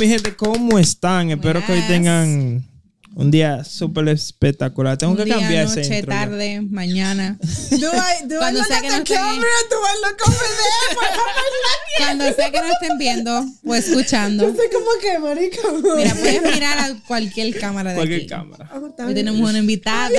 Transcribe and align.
mi 0.00 0.08
gente, 0.08 0.34
¿cómo 0.34 0.78
están? 0.78 1.30
Espero 1.30 1.64
que 1.66 1.72
hoy 1.72 1.82
tengan 1.86 2.64
un 3.20 3.30
día 3.30 3.64
súper 3.64 4.08
espectacular. 4.08 4.96
Tengo 4.96 5.12
Un 5.12 5.18
que 5.18 5.24
día, 5.24 5.36
cambiar 5.38 5.68
noche, 5.68 5.80
ese 5.82 5.98
intro. 5.98 6.12
ya. 6.12 6.20
tarde, 6.20 6.60
mañana. 6.62 7.38
Do 7.70 7.76
I, 7.76 8.26
do 8.26 8.34
I 8.36 8.38
Cuando 8.38 8.64
sea 8.64 8.80
que 8.80 8.88
no 8.88 8.96
no 12.66 12.72
estén 12.72 12.98
viendo 12.98 13.44
o 13.64 13.74
escuchando. 13.74 14.48
No 14.48 14.54
sé 14.54 14.62
cómo 14.72 14.86
que, 15.00 15.18
marica. 15.18 15.58
Mira, 15.96 16.14
puedes 16.14 16.42
mirar 16.54 16.78
a 16.78 16.94
cualquier 17.06 17.58
cámara 17.58 17.90
de 17.90 17.96
Cualquier 17.96 18.20
aquí. 18.20 18.28
cámara. 18.28 18.70
Ah, 18.72 18.78
Hoy 18.80 18.90
bien. 19.12 19.14
tenemos 19.14 19.48
una 19.50 19.58
invitada. 19.58 20.10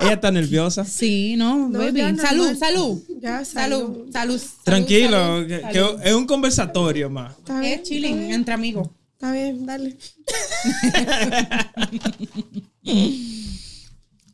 Ella 0.00 0.14
está 0.14 0.30
nerviosa. 0.30 0.84
Sí, 0.84 1.36
no, 1.36 1.68
No, 1.68 1.78
baby. 1.78 1.98
ya, 2.00 2.10
normal. 2.12 2.26
salud, 2.26 2.56
salud. 2.58 3.02
Ya, 3.20 3.44
Salud, 3.44 4.10
salud. 4.10 4.12
salud. 4.12 4.40
Tranquilo, 4.64 5.10
salud, 5.18 5.46
que, 5.46 5.60
salud. 5.60 6.00
que 6.02 6.08
es 6.08 6.14
un 6.14 6.26
conversatorio 6.26 7.10
más. 7.10 7.34
Es 7.62 7.82
chilling 7.82 8.32
entre 8.32 8.54
amigos. 8.54 8.88
Está 9.22 9.34
bien, 9.34 9.64
dale. 9.64 9.96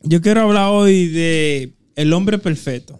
Yo 0.00 0.22
quiero 0.22 0.40
hablar 0.40 0.70
hoy 0.70 1.08
de 1.08 1.74
el 1.94 2.10
hombre 2.14 2.38
perfecto. 2.38 2.98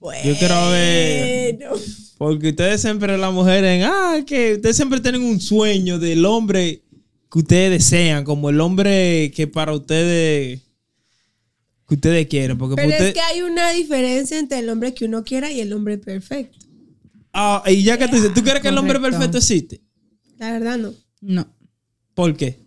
Yo 0.00 0.38
quiero 0.38 0.70
ver. 0.70 1.56
Bueno. 1.58 1.74
Porque 2.18 2.50
ustedes 2.50 2.80
siempre, 2.82 3.18
las 3.18 3.32
mujeres, 3.32 3.84
ah, 3.84 4.20
que 4.24 4.54
ustedes 4.54 4.76
siempre 4.76 5.00
tienen 5.00 5.24
un 5.24 5.40
sueño 5.40 5.98
del 5.98 6.24
hombre 6.24 6.84
que 7.32 7.38
ustedes 7.40 7.72
desean, 7.72 8.22
como 8.22 8.48
el 8.48 8.60
hombre 8.60 9.32
que 9.34 9.48
para 9.48 9.72
ustedes, 9.72 10.60
que 11.88 11.94
ustedes 11.96 12.28
quieren. 12.28 12.56
Porque 12.56 12.76
Pero 12.76 12.92
es 12.92 13.12
que 13.12 13.20
hay 13.20 13.42
una 13.42 13.72
diferencia 13.72 14.38
entre 14.38 14.60
el 14.60 14.68
hombre 14.68 14.94
que 14.94 15.06
uno 15.06 15.24
quiera 15.24 15.50
y 15.50 15.60
el 15.60 15.72
hombre 15.72 15.98
perfecto. 15.98 16.58
Ah, 17.32 17.64
y 17.66 17.82
ya 17.82 17.98
que 17.98 18.06
tú 18.06 18.14
dices, 18.14 18.32
¿tú 18.32 18.44
crees 18.44 18.60
que 18.60 18.68
el 18.68 18.78
hombre 18.78 19.00
perfecto 19.00 19.38
existe? 19.38 19.80
La 20.40 20.50
verdad, 20.52 20.78
no. 20.78 20.92
No. 21.20 21.46
¿Por 22.14 22.36
qué? 22.36 22.58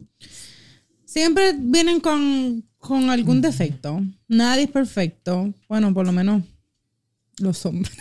Siempre 1.06 1.54
vienen 1.58 2.00
con, 2.00 2.64
con 2.78 3.10
algún 3.10 3.42
defecto. 3.42 4.00
Nadie 4.28 4.64
es 4.64 4.70
perfecto. 4.72 5.54
Bueno, 5.68 5.94
por 5.94 6.06
lo 6.06 6.12
menos 6.12 6.44
los 7.40 7.66
hombres. 7.66 7.92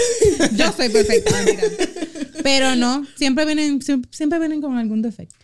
Yo 0.56 0.72
soy 0.72 0.88
perfecta, 0.88 1.30
mentira. 1.44 1.62
Pero 2.42 2.74
no, 2.76 3.06
siempre 3.16 3.44
vienen, 3.46 3.80
siempre, 3.82 4.38
vienen 4.38 4.60
con 4.60 4.76
algún 4.76 5.00
defecto. 5.02 5.36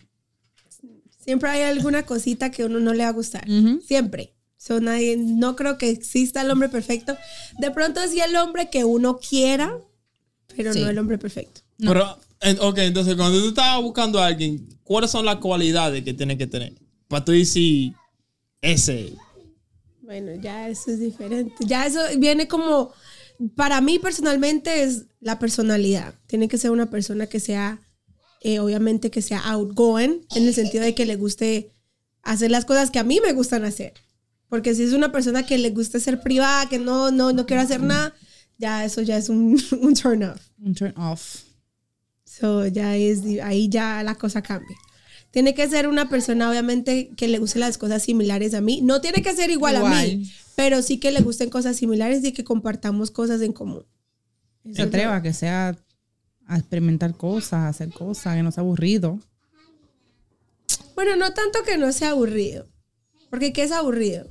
Siempre 1.23 1.49
hay 1.49 1.61
alguna 1.63 2.03
cosita 2.03 2.51
que 2.51 2.63
a 2.63 2.65
uno 2.67 2.79
no 2.79 2.93
le 2.93 3.03
va 3.03 3.09
a 3.09 3.13
gustar. 3.13 3.45
Siempre. 3.85 4.33
So, 4.57 4.81
nadie, 4.81 5.15
no 5.17 5.55
creo 5.55 5.77
que 5.77 5.89
exista 5.89 6.41
el 6.41 6.51
hombre 6.51 6.67
perfecto. 6.69 7.15
De 7.57 7.71
pronto 7.71 8.01
sí 8.09 8.19
el 8.19 8.35
hombre 8.35 8.69
que 8.69 8.83
uno 8.83 9.19
quiera, 9.19 9.77
pero 10.55 10.73
Sí. 10.73 10.81
no 10.81 10.89
el 10.89 10.97
hombre 10.97 11.17
perfecto. 11.17 11.61
Pero, 11.77 12.03
en- 12.03 12.26
ok, 12.61 12.77
entonces 12.79 13.15
cuando 13.15 13.39
tú 13.39 13.49
estabas 13.49 13.81
buscando 13.81 14.19
a 14.19 14.27
alguien, 14.27 14.67
¿cuáles 14.83 15.11
son 15.11 15.25
las 15.25 15.37
cualidades 15.37 16.03
que 16.03 16.13
tiene 16.13 16.37
que 16.37 16.47
tener? 16.47 16.73
Para 17.07 17.23
tú 17.23 17.31
decir, 17.31 17.93
ese. 18.61 19.13
Bueno, 20.01 20.31
ya 20.41 20.69
eso 20.69 20.91
es 20.91 20.99
diferente. 20.99 21.53
Ya 21.59 21.85
eso 21.85 21.99
viene 22.17 22.47
como, 22.47 22.91
para 23.55 23.81
mí 23.81 23.99
personalmente 23.99 24.83
es 24.83 25.05
la 25.19 25.39
personalidad. 25.39 26.15
Tiene 26.27 26.47
que 26.47 26.57
ser 26.57 26.71
una 26.71 26.89
persona 26.89 27.27
que 27.27 27.39
sea, 27.39 27.81
eh, 28.41 28.59
obviamente 28.59 29.11
que 29.11 29.21
sea 29.21 29.39
outgoing, 29.39 30.25
en 30.35 30.47
el 30.47 30.53
sentido 30.53 30.83
de 30.83 30.95
que 30.95 31.05
le 31.05 31.15
guste 31.15 31.73
hacer 32.23 32.51
las 32.51 32.65
cosas 32.65 32.91
que 32.91 32.99
a 32.99 33.03
mí 33.03 33.19
me 33.21 33.33
gustan 33.33 33.65
hacer. 33.65 33.93
Porque 34.49 34.75
si 34.75 34.83
es 34.83 34.93
una 34.93 35.11
persona 35.11 35.45
que 35.45 35.57
le 35.57 35.71
gusta 35.71 35.99
ser 35.99 36.21
privada, 36.21 36.69
que 36.69 36.79
no, 36.79 37.11
no, 37.11 37.33
no 37.33 37.45
quiere 37.45 37.63
hacer 37.63 37.81
nada, 37.81 38.13
ya 38.57 38.85
eso 38.85 39.01
ya 39.01 39.17
es 39.17 39.29
un, 39.29 39.59
un 39.81 39.93
turn 39.93 40.23
off. 40.23 40.41
Un 40.59 40.73
turn 40.73 40.93
off. 40.97 41.46
So, 42.39 42.67
ya 42.67 42.95
es, 42.95 43.21
ahí 43.43 43.67
ya 43.69 44.03
la 44.03 44.15
cosa 44.15 44.41
cambia. 44.41 44.77
Tiene 45.31 45.53
que 45.53 45.67
ser 45.67 45.87
una 45.87 46.09
persona, 46.09 46.49
obviamente, 46.49 47.09
que 47.17 47.27
le 47.27 47.39
gusten 47.39 47.61
las 47.61 47.77
cosas 47.77 48.03
similares 48.03 48.53
a 48.53 48.61
mí. 48.61 48.81
No 48.81 49.01
tiene 49.01 49.21
que 49.21 49.33
ser 49.33 49.49
igual, 49.49 49.75
a 49.75 49.89
mí, 49.89 50.29
pero 50.55 50.81
sí 50.81 50.99
que 50.99 51.11
le 51.11 51.21
gusten 51.21 51.49
cosas 51.49 51.77
similares 51.77 52.23
y 52.23 52.31
que 52.31 52.43
compartamos 52.43 53.11
cosas 53.11 53.41
en 53.41 53.53
común. 53.53 53.85
Se 54.73 54.83
atreva, 54.83 55.21
que 55.21 55.33
sea 55.33 55.75
a 56.45 56.57
experimentar 56.57 57.15
cosas, 57.15 57.53
a 57.53 57.67
hacer 57.69 57.89
cosas, 57.91 58.35
que 58.35 58.43
no 58.43 58.51
sea 58.51 58.61
aburrido. 58.61 59.19
Bueno, 60.95 61.15
no 61.15 61.33
tanto 61.33 61.59
que 61.63 61.77
no 61.77 61.91
sea 61.91 62.11
aburrido. 62.11 62.67
Porque 63.29 63.53
¿qué 63.53 63.63
es 63.63 63.71
aburrido? 63.71 64.27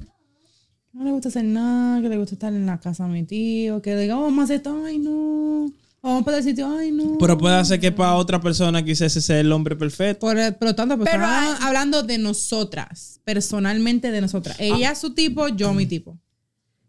No 0.92 1.04
le 1.04 1.10
gusta 1.10 1.28
hacer 1.28 1.44
nada, 1.44 2.00
que 2.00 2.08
le 2.08 2.16
gusta 2.16 2.34
estar 2.34 2.52
en 2.54 2.66
la 2.66 2.80
casa 2.80 3.04
de 3.04 3.10
mi 3.10 3.24
tío, 3.24 3.82
que 3.82 3.96
diga, 3.96 4.18
oh, 4.18 4.28
a 4.28 4.42
hacer 4.42 4.56
esto, 4.56 4.84
ay 4.84 4.98
no. 4.98 5.70
O 6.08 6.42
sitio, 6.42 6.68
ay 6.78 6.92
no. 6.92 7.18
Pero 7.18 7.36
puede 7.36 7.56
hacer 7.56 7.80
que 7.80 7.90
para 7.90 8.14
otra 8.14 8.40
persona 8.40 8.84
quizás 8.84 9.06
ese 9.08 9.20
sea 9.20 9.40
el 9.40 9.50
hombre 9.50 9.74
perfecto. 9.74 10.20
Por, 10.20 10.36
por 10.56 10.68
lo 10.68 10.74
tanto, 10.76 10.96
pues, 10.96 11.10
Pero 11.10 11.26
hablando 11.26 12.04
de 12.04 12.16
nosotras, 12.18 13.20
personalmente 13.24 14.12
de 14.12 14.20
nosotras. 14.20 14.56
Ah. 14.60 14.64
Ella 14.64 14.94
su 14.94 15.14
tipo, 15.14 15.48
yo 15.48 15.74
mi 15.74 15.84
tipo. 15.84 16.16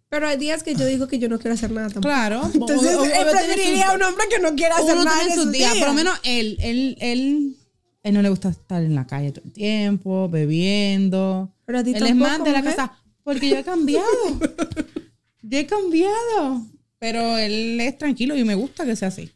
Pero 0.09 0.27
hay 0.27 0.37
días 0.37 0.61
que 0.61 0.75
yo 0.75 0.85
digo 0.85 1.07
que 1.07 1.17
yo 1.17 1.29
no 1.29 1.39
quiero 1.39 1.55
hacer 1.55 1.71
nada 1.71 1.87
tampoco. 1.87 2.07
Claro. 2.13 2.43
Entonces, 2.53 2.95
O- 2.95 3.01
o- 3.01 3.05
él 3.05 3.11
tiene 3.11 3.31
preferiría 3.31 3.89
a 3.89 3.95
un 3.95 4.03
hombre 4.03 4.25
que 4.29 4.39
no 4.39 4.55
quiera 4.55 4.75
hacer 4.75 4.93
uno 4.93 5.05
nada 5.05 5.17
tiene 5.21 5.33
en 5.33 5.41
sus 5.41 5.51
días. 5.51 5.77
Por 5.77 5.87
lo 5.87 5.93
menos 5.95 6.19
él, 6.23 6.57
él, 6.59 6.97
él, 7.01 7.57
él 8.03 8.13
no 8.13 8.21
le 8.21 8.29
gusta 8.29 8.49
estar 8.49 8.83
en 8.83 8.93
la 8.93 9.07
calle 9.07 9.31
todo 9.31 9.45
el 9.45 9.51
tiempo, 9.51 10.29
bebiendo. 10.29 11.51
Pero 11.65 11.79
a 11.79 11.83
ti 11.83 11.93
él 11.95 12.05
es 12.05 12.15
más 12.15 12.43
de 12.43 12.51
la 12.51 12.59
mujer. 12.59 12.75
casa. 12.75 12.93
Porque 13.23 13.49
yo 13.49 13.57
he 13.57 13.63
cambiado. 13.63 14.05
yo 15.41 15.57
he 15.57 15.65
cambiado. 15.65 16.67
Pero 16.99 17.37
él 17.37 17.79
es 17.79 17.97
tranquilo 17.97 18.35
y 18.35 18.43
me 18.43 18.55
gusta 18.55 18.85
que 18.85 18.95
sea 18.95 19.09
así. 19.09 19.29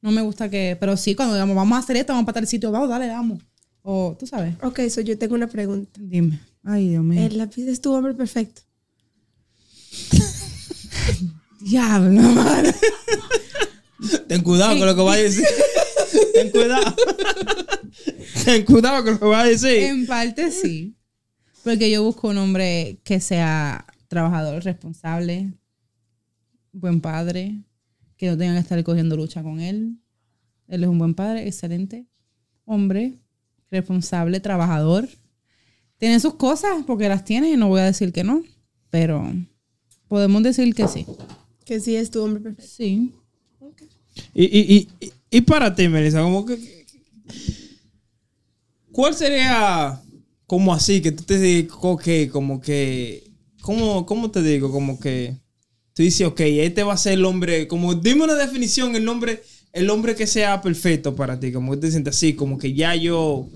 No 0.00 0.10
me 0.10 0.22
gusta 0.22 0.48
que. 0.48 0.76
Pero 0.78 0.96
sí, 0.96 1.14
cuando 1.14 1.34
digamos, 1.34 1.56
vamos 1.56 1.76
a 1.76 1.80
hacer 1.80 1.96
esto, 1.96 2.12
vamos 2.12 2.26
para 2.26 2.34
tal 2.40 2.46
sitio, 2.46 2.70
vamos, 2.70 2.88
dale, 2.88 3.08
vamos. 3.08 3.42
O 3.82 4.16
tú 4.18 4.26
sabes. 4.26 4.54
Ok, 4.62 4.80
so 4.88 5.00
yo 5.00 5.18
tengo 5.18 5.34
una 5.34 5.46
pregunta. 5.48 6.00
Dime. 6.02 6.40
Ay, 6.64 6.90
Dios 6.90 7.04
mío. 7.04 7.22
El 7.22 7.38
lápiz 7.38 7.66
es 7.66 7.80
tu 7.80 7.92
hombre 7.92 8.14
perfecto. 8.14 8.62
Diablo, 11.60 12.22
madre. 12.22 12.74
Ten 14.28 14.42
cuidado 14.42 14.78
con 14.78 14.86
lo 14.86 14.96
que 14.96 15.02
va 15.02 15.14
a 15.14 15.16
decir. 15.16 15.44
Ten 16.34 16.50
cuidado. 16.50 16.96
Ten 18.44 18.64
cuidado 18.64 19.04
con 19.04 19.12
lo 19.14 19.20
que 19.20 19.26
va 19.26 19.40
a 19.40 19.46
decir. 19.46 19.82
En 19.82 20.06
parte 20.06 20.50
sí. 20.50 20.96
Porque 21.64 21.90
yo 21.90 22.02
busco 22.02 22.28
un 22.28 22.38
hombre 22.38 23.00
que 23.04 23.20
sea 23.20 23.84
trabajador, 24.08 24.64
responsable, 24.64 25.52
buen 26.72 27.00
padre, 27.00 27.62
que 28.16 28.28
no 28.28 28.36
tenga 28.36 28.54
que 28.54 28.60
estar 28.60 28.82
cogiendo 28.84 29.16
lucha 29.16 29.42
con 29.42 29.60
él. 29.60 29.96
Él 30.68 30.82
es 30.84 30.88
un 30.88 30.98
buen 30.98 31.14
padre, 31.14 31.46
excelente 31.48 32.06
hombre, 32.64 33.14
responsable, 33.70 34.38
trabajador. 34.40 35.08
Tiene 35.98 36.20
sus 36.20 36.34
cosas, 36.34 36.84
porque 36.86 37.08
las 37.08 37.24
tiene, 37.24 37.50
y 37.50 37.56
no 37.56 37.68
voy 37.68 37.80
a 37.80 37.84
decir 37.84 38.12
que 38.12 38.22
no, 38.24 38.42
pero 38.90 39.24
podemos 40.08 40.42
decir 40.42 40.72
que 40.74 40.86
sí. 40.86 41.04
Que 41.64 41.80
sí 41.80 41.96
es 41.96 42.10
tu 42.10 42.22
hombre 42.22 42.40
perfecto. 42.42 42.70
Sí. 42.70 43.12
Y, 44.34 44.44
y, 44.44 44.60
y, 44.74 44.88
y- 45.06 45.12
y 45.32 45.40
para 45.42 45.74
ti, 45.74 45.88
Melissa, 45.88 46.22
como 46.22 46.44
que. 46.44 46.58
¿Cuál 48.92 49.14
sería 49.14 50.00
como 50.46 50.72
así 50.74 51.00
que 51.00 51.12
tú 51.12 51.22
te 51.24 51.38
digas, 51.38 51.76
ok, 51.80 52.04
como 52.32 52.60
que. 52.60 53.30
¿cómo, 53.62 54.04
¿Cómo 54.06 54.30
te 54.30 54.42
digo? 54.42 54.70
Como 54.72 54.98
que. 54.98 55.36
Tú 56.00 56.04
dices, 56.04 56.26
ok, 56.26 56.40
este 56.40 56.82
va 56.82 56.94
a 56.94 56.96
ser 56.96 57.12
el 57.12 57.26
hombre. 57.26 57.68
Como 57.68 57.94
dime 57.94 58.24
una 58.24 58.34
definición, 58.34 58.96
el 58.96 59.04
nombre. 59.04 59.42
El 59.70 59.90
hombre 59.90 60.14
que 60.14 60.26
sea 60.26 60.62
perfecto 60.62 61.14
para 61.14 61.38
ti, 61.38 61.52
como 61.52 61.72
que 61.72 61.76
te 61.76 61.90
sientes 61.90 62.16
así, 62.16 62.32
como 62.32 62.56
que 62.56 62.72
ya 62.72 62.94
yo. 62.94 63.46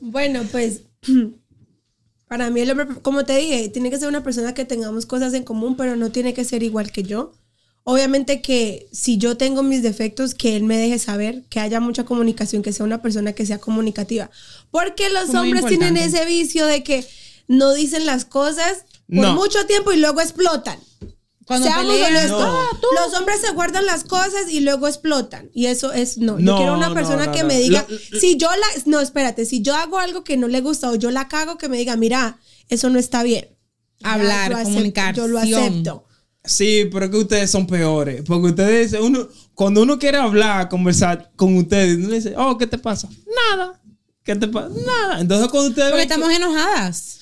Bueno, 0.00 0.44
pues 0.52 0.82
para 2.28 2.50
mí 2.50 2.60
el 2.60 2.70
hombre, 2.70 2.86
como 3.02 3.24
te 3.24 3.36
dije, 3.36 3.70
tiene 3.70 3.90
que 3.90 3.98
ser 3.98 4.06
una 4.08 4.22
persona 4.22 4.54
que 4.54 4.64
tengamos 4.64 5.04
cosas 5.04 5.34
en 5.34 5.42
común, 5.42 5.76
pero 5.76 5.96
no 5.96 6.12
tiene 6.12 6.32
que 6.32 6.44
ser 6.44 6.62
igual 6.62 6.92
que 6.92 7.02
yo. 7.02 7.32
Obviamente 7.82 8.40
que 8.40 8.86
si 8.92 9.18
yo 9.18 9.36
tengo 9.36 9.64
mis 9.64 9.82
defectos, 9.82 10.34
que 10.34 10.54
él 10.54 10.62
me 10.62 10.76
deje 10.78 11.00
saber, 11.00 11.42
que 11.50 11.58
haya 11.58 11.80
mucha 11.80 12.04
comunicación, 12.04 12.62
que 12.62 12.72
sea 12.72 12.86
una 12.86 13.02
persona 13.02 13.32
que 13.32 13.44
sea 13.46 13.58
comunicativa. 13.58 14.30
Porque 14.70 15.08
los 15.10 15.30
muy 15.30 15.38
hombres 15.38 15.66
tienen 15.66 15.96
importante. 15.96 16.18
ese 16.18 16.24
vicio 16.24 16.66
de 16.66 16.84
que 16.84 17.04
no 17.48 17.74
dicen 17.74 18.06
las 18.06 18.24
cosas 18.24 18.84
por 19.08 19.24
No. 19.24 19.34
mucho 19.34 19.66
tiempo 19.66 19.90
y 19.90 19.96
luego 19.96 20.20
explotan. 20.20 20.78
Cuando 21.48 21.66
Seamos 21.66 21.92
pelean, 21.94 22.10
honestos. 22.12 22.40
No. 22.40 23.04
Los 23.06 23.18
hombres 23.18 23.40
se 23.40 23.50
guardan 23.52 23.86
las 23.86 24.04
cosas 24.04 24.50
y 24.50 24.60
luego 24.60 24.86
explotan. 24.86 25.50
Y 25.54 25.66
eso 25.66 25.92
es 25.92 26.18
no. 26.18 26.38
Yo 26.38 26.44
No, 26.44 26.56
quiero 26.58 26.74
una 26.74 26.92
persona 26.94 27.26
no, 27.26 27.32
que 27.32 27.40
no. 27.40 27.48
me 27.48 27.58
diga, 27.58 27.84
si 28.20 28.36
yo 28.36 28.48
la, 28.50 28.66
no, 28.86 29.00
espérate, 29.00 29.44
si 29.46 29.62
yo 29.62 29.74
hago 29.74 29.98
algo 29.98 30.22
que 30.24 30.36
no 30.36 30.46
le 30.46 30.60
gusta 30.60 30.90
o 30.90 30.94
yo 30.94 31.10
la 31.10 31.26
cago, 31.26 31.56
que 31.58 31.68
me 31.70 31.78
diga, 31.78 31.96
mira, 31.96 32.38
eso 32.68 32.90
no 32.90 32.98
está 32.98 33.22
bien. 33.22 33.48
Hablar, 34.04 34.52
yo 34.52 34.62
comunicación. 34.62 35.14
Yo 35.16 35.26
lo 35.26 35.38
acepto. 35.38 36.04
Sí, 36.44 36.88
pero 36.92 37.06
es 37.06 37.10
que 37.10 37.16
ustedes 37.16 37.50
son 37.50 37.66
peores. 37.66 38.22
Porque 38.26 38.48
ustedes, 38.50 38.92
uno, 39.00 39.26
cuando 39.54 39.82
uno 39.82 39.98
quiere 39.98 40.18
hablar, 40.18 40.68
conversar 40.68 41.30
con 41.34 41.56
ustedes, 41.56 41.96
uno 41.96 42.08
le 42.08 42.16
dice, 42.16 42.34
oh, 42.36 42.56
¿qué 42.58 42.66
te 42.66 42.78
pasa? 42.78 43.08
Nada. 43.50 43.80
¿Qué 44.22 44.36
te 44.36 44.46
pasa? 44.48 44.68
Nada. 44.86 45.20
Entonces 45.20 45.48
cuando 45.48 45.70
ustedes 45.70 45.90
Porque 45.90 46.04
ven- 46.06 46.12
estamos 46.12 46.30
enojadas. 46.36 47.17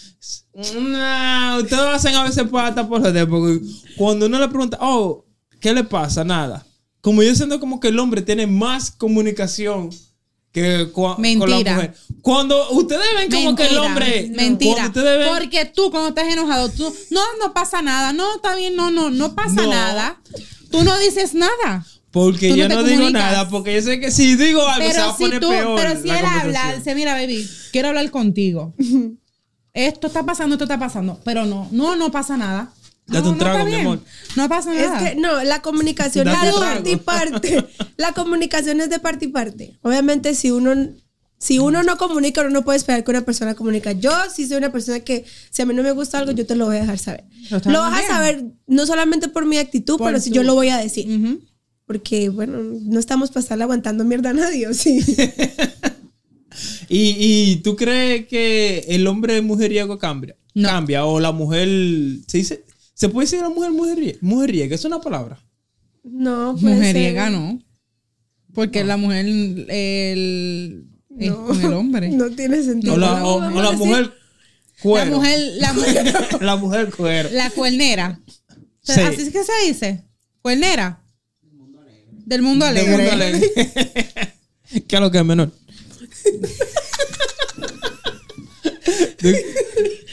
No, 0.57 1.59
ustedes 1.59 1.83
hacen 1.83 2.15
a 2.15 2.25
veces 2.25 2.45
pata 2.51 2.89
por 2.89 3.03
joder, 3.03 3.29
porque 3.29 3.61
cuando 3.97 4.27
uno 4.27 4.39
le 4.39 4.49
pregunta, 4.49 4.79
oh, 4.81 5.25
¿qué 5.61 5.75
le 5.75 5.85
pasa? 5.85 6.25
Nada. 6.25 6.67
Como 7.03 7.23
yo 7.23 7.35
siento 7.35 7.61
como 7.61 7.79
que 7.79 7.89
el 7.89 7.99
hombre 7.99 8.23
tiene 8.23 8.47
más 8.47 8.91
comunicación 8.91 9.91
que 10.53 10.91
cua- 10.93 11.17
con 11.17 11.23
la 11.51 11.57
Mentira. 11.57 11.75
mujer. 11.75 11.95
Cuando 12.23 12.71
ustedes 12.71 13.03
ven 13.17 13.31
como 13.31 13.55
que 13.55 13.67
el 13.67 13.77
hombre. 13.77 14.31
Mentira. 14.35 14.89
Ven, 14.89 15.29
Porque 15.29 15.67
tú, 15.67 15.91
cuando 15.91 16.09
estás 16.09 16.33
enojado, 16.33 16.71
tú. 16.71 16.93
No, 17.11 17.21
no 17.45 17.53
pasa 17.53 17.83
nada. 17.83 18.13
No, 18.15 18.37
está 18.37 18.57
bien, 18.57 18.75
no, 18.75 18.91
no, 18.91 19.11
no 19.11 19.35
pasa 19.35 19.63
No. 19.63 19.69
nada. 19.71 20.19
Tú 20.71 20.83
no 20.83 20.99
dices 20.99 21.35
nada. 21.35 21.85
porque 22.11 22.49
tú 22.49 22.57
no 22.57 22.63
yo 22.63 22.69
te 22.69 22.75
no, 22.75 22.83
digo 22.85 23.11
nada, 23.11 23.49
porque 23.51 23.75
yo 23.75 23.83
sé 23.83 24.01
que 24.01 24.11
si 24.11 24.37
digo 24.37 24.67
algo 24.67 24.91
se 24.91 24.99
va 24.99 25.05
Pero 25.05 25.11
a 25.13 25.17
si 25.17 25.23
poner 25.25 25.41
tú, 25.41 25.49
peor. 25.51 25.79
pero 25.79 26.01
si 26.03 26.09
él 26.09 26.25
habla, 26.25 26.75
dice, 26.77 26.95
mira, 26.95 27.13
baby, 27.13 27.47
quiero 27.73 27.89
hablar 27.89 28.11
contigo. 28.11 28.75
Esto 29.77 30.07
está 30.07 30.25
pasando, 30.25 30.55
esto 30.55 30.65
está 30.65 30.79
pasando. 30.79 31.21
Pero 31.25 31.45
no, 31.45 31.69
no, 31.71 31.95
no 31.97 32.11
pasa 32.11 32.37
nada. 32.37 32.73
Date 33.07 33.23
No, 33.25 33.31
un 33.33 33.39
no 33.39 33.45
trago, 33.45 33.65
mi 33.65 33.71
bien. 33.71 33.81
amor. 33.83 34.01
No 34.35 34.49
pasa 34.49 34.75
Es 34.75 34.91
nada. 34.91 34.99
que 35.11 35.15
no, 35.15 35.45
la 35.45 35.63
comunicación 35.63 36.25
Date 36.25 36.49
es 36.49 36.55
de 36.55 36.61
parte 36.61 36.91
y 36.91 36.97
parte. 36.97 37.67
La 37.97 38.13
comunicación 38.13 38.81
es 38.81 38.91
de 38.91 38.99
parte 38.99 39.25
y 39.27 39.29
parte. 39.29 39.79
Obviamente, 39.83 40.35
si 40.35 40.51
uno, 40.51 40.75
si 41.39 41.59
uno 41.59 41.83
no 41.83 41.97
comunica, 41.99 42.41
uno 42.41 42.51
no 42.51 42.63
puede 42.65 42.79
esperar 42.79 43.05
que 43.05 43.11
una 43.11 43.21
persona 43.21 43.55
comunica. 43.55 43.93
Yo, 43.93 44.11
si 44.35 44.47
soy 44.49 44.57
una 44.57 44.73
persona 44.73 45.01
que, 45.01 45.25
si 45.51 45.63
a 45.63 45.67
mí 45.67 45.73
no 45.75 45.83
me 45.83 45.93
gusta 45.93 46.19
algo, 46.19 46.33
yo 46.33 46.47
te 46.47 46.57
lo 46.57 46.67
voy 46.67 46.77
a 46.77 46.81
dejar 46.81 46.99
saber. 46.99 47.25
Lo 47.67 47.81
vas 47.81 48.03
a 48.05 48.07
saber 48.09 48.45
no 48.67 48.87
solamente 48.87 49.29
por 49.29 49.47
mi 49.47 49.59
actitud, 49.59 49.99
Por 49.99 50.09
pero 50.09 50.21
si 50.21 50.31
yo 50.31 50.43
lo 50.43 50.55
voy 50.55 50.71
a 50.71 50.79
decir. 50.79 51.07
Ujú. 51.09 51.41
Porque, 51.87 52.29
bueno, 52.31 52.59
no 52.83 52.99
estamos 52.99 53.31
para 53.31 53.41
estarle 53.43 53.63
aguantando 53.65 54.03
mierda 54.05 54.31
a 54.31 54.33
nadie, 54.33 54.67
¿o 54.67 54.75
sí? 54.75 54.99
¿Y, 56.89 57.17
y 57.19 57.57
tú 57.57 57.77
crees 57.77 58.27
que 58.27 58.85
el 58.89 59.07
hombre 59.07 59.41
mujeriego 59.43 59.99
cambia? 59.99 60.37
No. 60.55 60.69
Cambia. 60.69 61.05
O 61.05 61.21
la 61.21 61.33
mujer. 61.33 61.69
¿Se 62.27 62.39
dice? 62.39 62.65
¿Se 62.95 63.09
puede 63.09 63.27
decir 63.27 63.41
la 63.41 63.51
mujer 63.51 63.73
mujeriega? 63.73 64.19
Mujeriega, 64.23 64.75
es 64.75 64.85
una 64.85 65.01
palabra. 65.01 65.39
No, 66.03 66.57
puede 66.61 66.77
Mujeriega, 66.77 67.25
ser. 67.25 67.33
no. 67.33 67.61
Porque 68.55 68.85
la 68.85 68.97
mujer 68.97 69.27
el, 69.27 70.87
es 71.19 71.31
No. 71.31 71.45
con 71.47 71.61
el 71.63 71.73
hombre. 71.75 72.09
No 72.11 72.31
tiene 72.31 72.63
sentido. 72.63 72.95
O 72.95 72.97
la, 72.97 73.25
o- 73.25 73.37
o 73.37 73.61
a 73.61 73.73
mujer 73.73 74.13
cuero. 74.83 75.11
La 75.11 75.17
mujer, 75.17 75.41
la 75.59 75.73
mujer, 75.75 76.15
la 76.41 76.57
mujer 76.57 76.91
cuero. 76.97 77.29
la 77.33 77.51
cuernera. 77.51 78.21
O 78.27 78.63
sea, 78.81 78.95
Sí. 78.95 79.01
Así 79.03 79.23
es 79.23 79.31
que 79.31 79.43
se 79.45 79.53
dice. 79.67 80.03
Cuernera. 80.41 81.03
Del 82.25 82.43
mundo 82.43 82.65
De 82.65 82.71
alegre. 82.71 82.97
mundo 82.97 83.13
alegre. 83.13 83.41
¿Qué 84.89 84.97
es 84.97 85.01
lo 85.01 85.11
que 85.11 85.19
es 85.19 85.25
menor? 85.25 85.53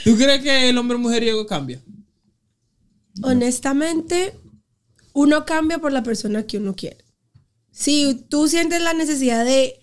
¿Tú, 0.03 0.17
crees 0.17 0.41
que 0.41 0.69
el 0.69 0.77
hombre 0.77 0.97
mujeriego 0.97 1.45
cambia? 1.45 1.81
Honestamente, 3.21 4.39
uno 5.13 5.45
cambia 5.45 5.79
por 5.79 5.91
la 5.91 6.03
persona 6.03 6.47
que 6.47 6.57
uno 6.57 6.75
quiere. 6.75 7.05
Si 7.71 8.25
tú 8.29 8.47
sientes 8.47 8.81
la 8.81 8.93
necesidad 8.93 9.45
de 9.45 9.79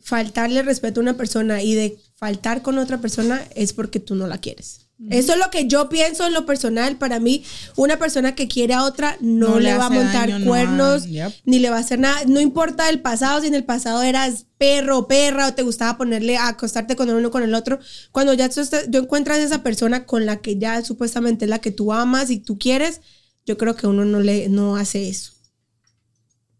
faltarle 0.00 0.62
respeto 0.62 1.00
a 1.00 1.02
una 1.02 1.16
persona 1.16 1.62
y 1.62 1.74
de 1.74 1.98
faltar 2.14 2.62
con 2.62 2.78
otra 2.78 3.00
persona, 3.00 3.42
es 3.54 3.72
porque 3.72 4.00
tú 4.00 4.14
no 4.14 4.26
la 4.26 4.38
quieres. 4.38 4.85
Eso 5.10 5.34
es 5.34 5.38
lo 5.38 5.50
que 5.50 5.66
yo 5.66 5.90
pienso 5.90 6.26
en 6.26 6.32
lo 6.32 6.46
personal. 6.46 6.96
Para 6.96 7.20
mí, 7.20 7.44
una 7.76 7.98
persona 7.98 8.34
que 8.34 8.48
quiere 8.48 8.72
a 8.72 8.82
otra 8.84 9.18
no, 9.20 9.48
No 9.50 9.60
le, 9.60 9.72
le 9.72 9.78
va 9.78 9.86
a 9.86 9.90
montar 9.90 10.30
daño, 10.30 10.46
cuernos, 10.46 11.06
Yep. 11.06 11.32
ni 11.44 11.58
le 11.58 11.68
va 11.68 11.76
a 11.76 11.80
hacer 11.80 11.98
nada. 11.98 12.24
No 12.26 12.40
importa 12.40 12.88
el 12.88 13.02
pasado, 13.02 13.42
si 13.42 13.48
en 13.48 13.54
el 13.54 13.64
pasado 13.64 14.02
eras 14.02 14.46
perro 14.56 14.96
o 15.00 15.06
perra 15.06 15.48
o 15.48 15.54
te 15.54 15.62
gustaba 15.62 15.98
ponerle 15.98 16.38
a 16.38 16.48
acostarte 16.48 16.96
con 16.96 17.10
el 17.10 17.16
uno 17.16 17.30
con 17.30 17.42
el 17.42 17.54
otro. 17.54 17.78
Cuando 18.10 18.32
ya 18.32 18.48
tú, 18.48 18.60
estás- 18.62 18.90
tú 18.90 18.96
encuentras 18.96 19.38
esa 19.40 19.62
persona 19.62 20.06
con 20.06 20.24
la 20.24 20.38
que 20.38 20.56
ya 20.58 20.82
supuestamente 20.82 21.44
es 21.44 21.50
la 21.50 21.58
que 21.60 21.72
tú 21.72 21.92
amas 21.92 22.30
y 22.30 22.38
tú 22.38 22.58
quieres, 22.58 23.02
yo 23.44 23.58
creo 23.58 23.76
que 23.76 23.86
uno 23.86 24.06
no 24.06 24.20
le 24.20 24.48
no 24.48 24.76
hace 24.76 25.10
eso. 25.10 25.32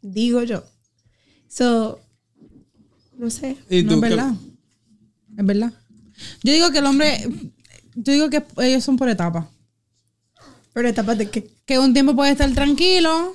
Digo 0.03 0.43
yo. 0.43 0.63
So, 1.49 2.01
no 3.17 3.31
sé. 3.31 3.57
¿Y 3.71 3.83
No 3.83 3.89
tú 3.89 3.95
es 3.97 4.03
qué- 4.03 4.09
verdad. 4.17 4.35
Es 5.39 5.47
verdad. 5.47 5.73
Yo 6.43 6.53
digo 6.53 6.71
que 6.71 6.79
el 6.79 6.87
hombre, 6.87 7.29
yo 7.97 8.13
digo 8.13 8.31
que 8.31 8.45
ellos 8.59 8.85
son 8.85 8.97
por 8.97 9.09
etapas. 9.09 9.47
Pero 10.73 10.89
etapas 10.89 11.19
de 11.19 11.29
qué? 11.31 11.51
Que 11.65 11.79
un 11.79 11.93
tiempo 11.93 12.15
puede 12.15 12.33
estar 12.33 12.51
tranquilo 12.53 13.35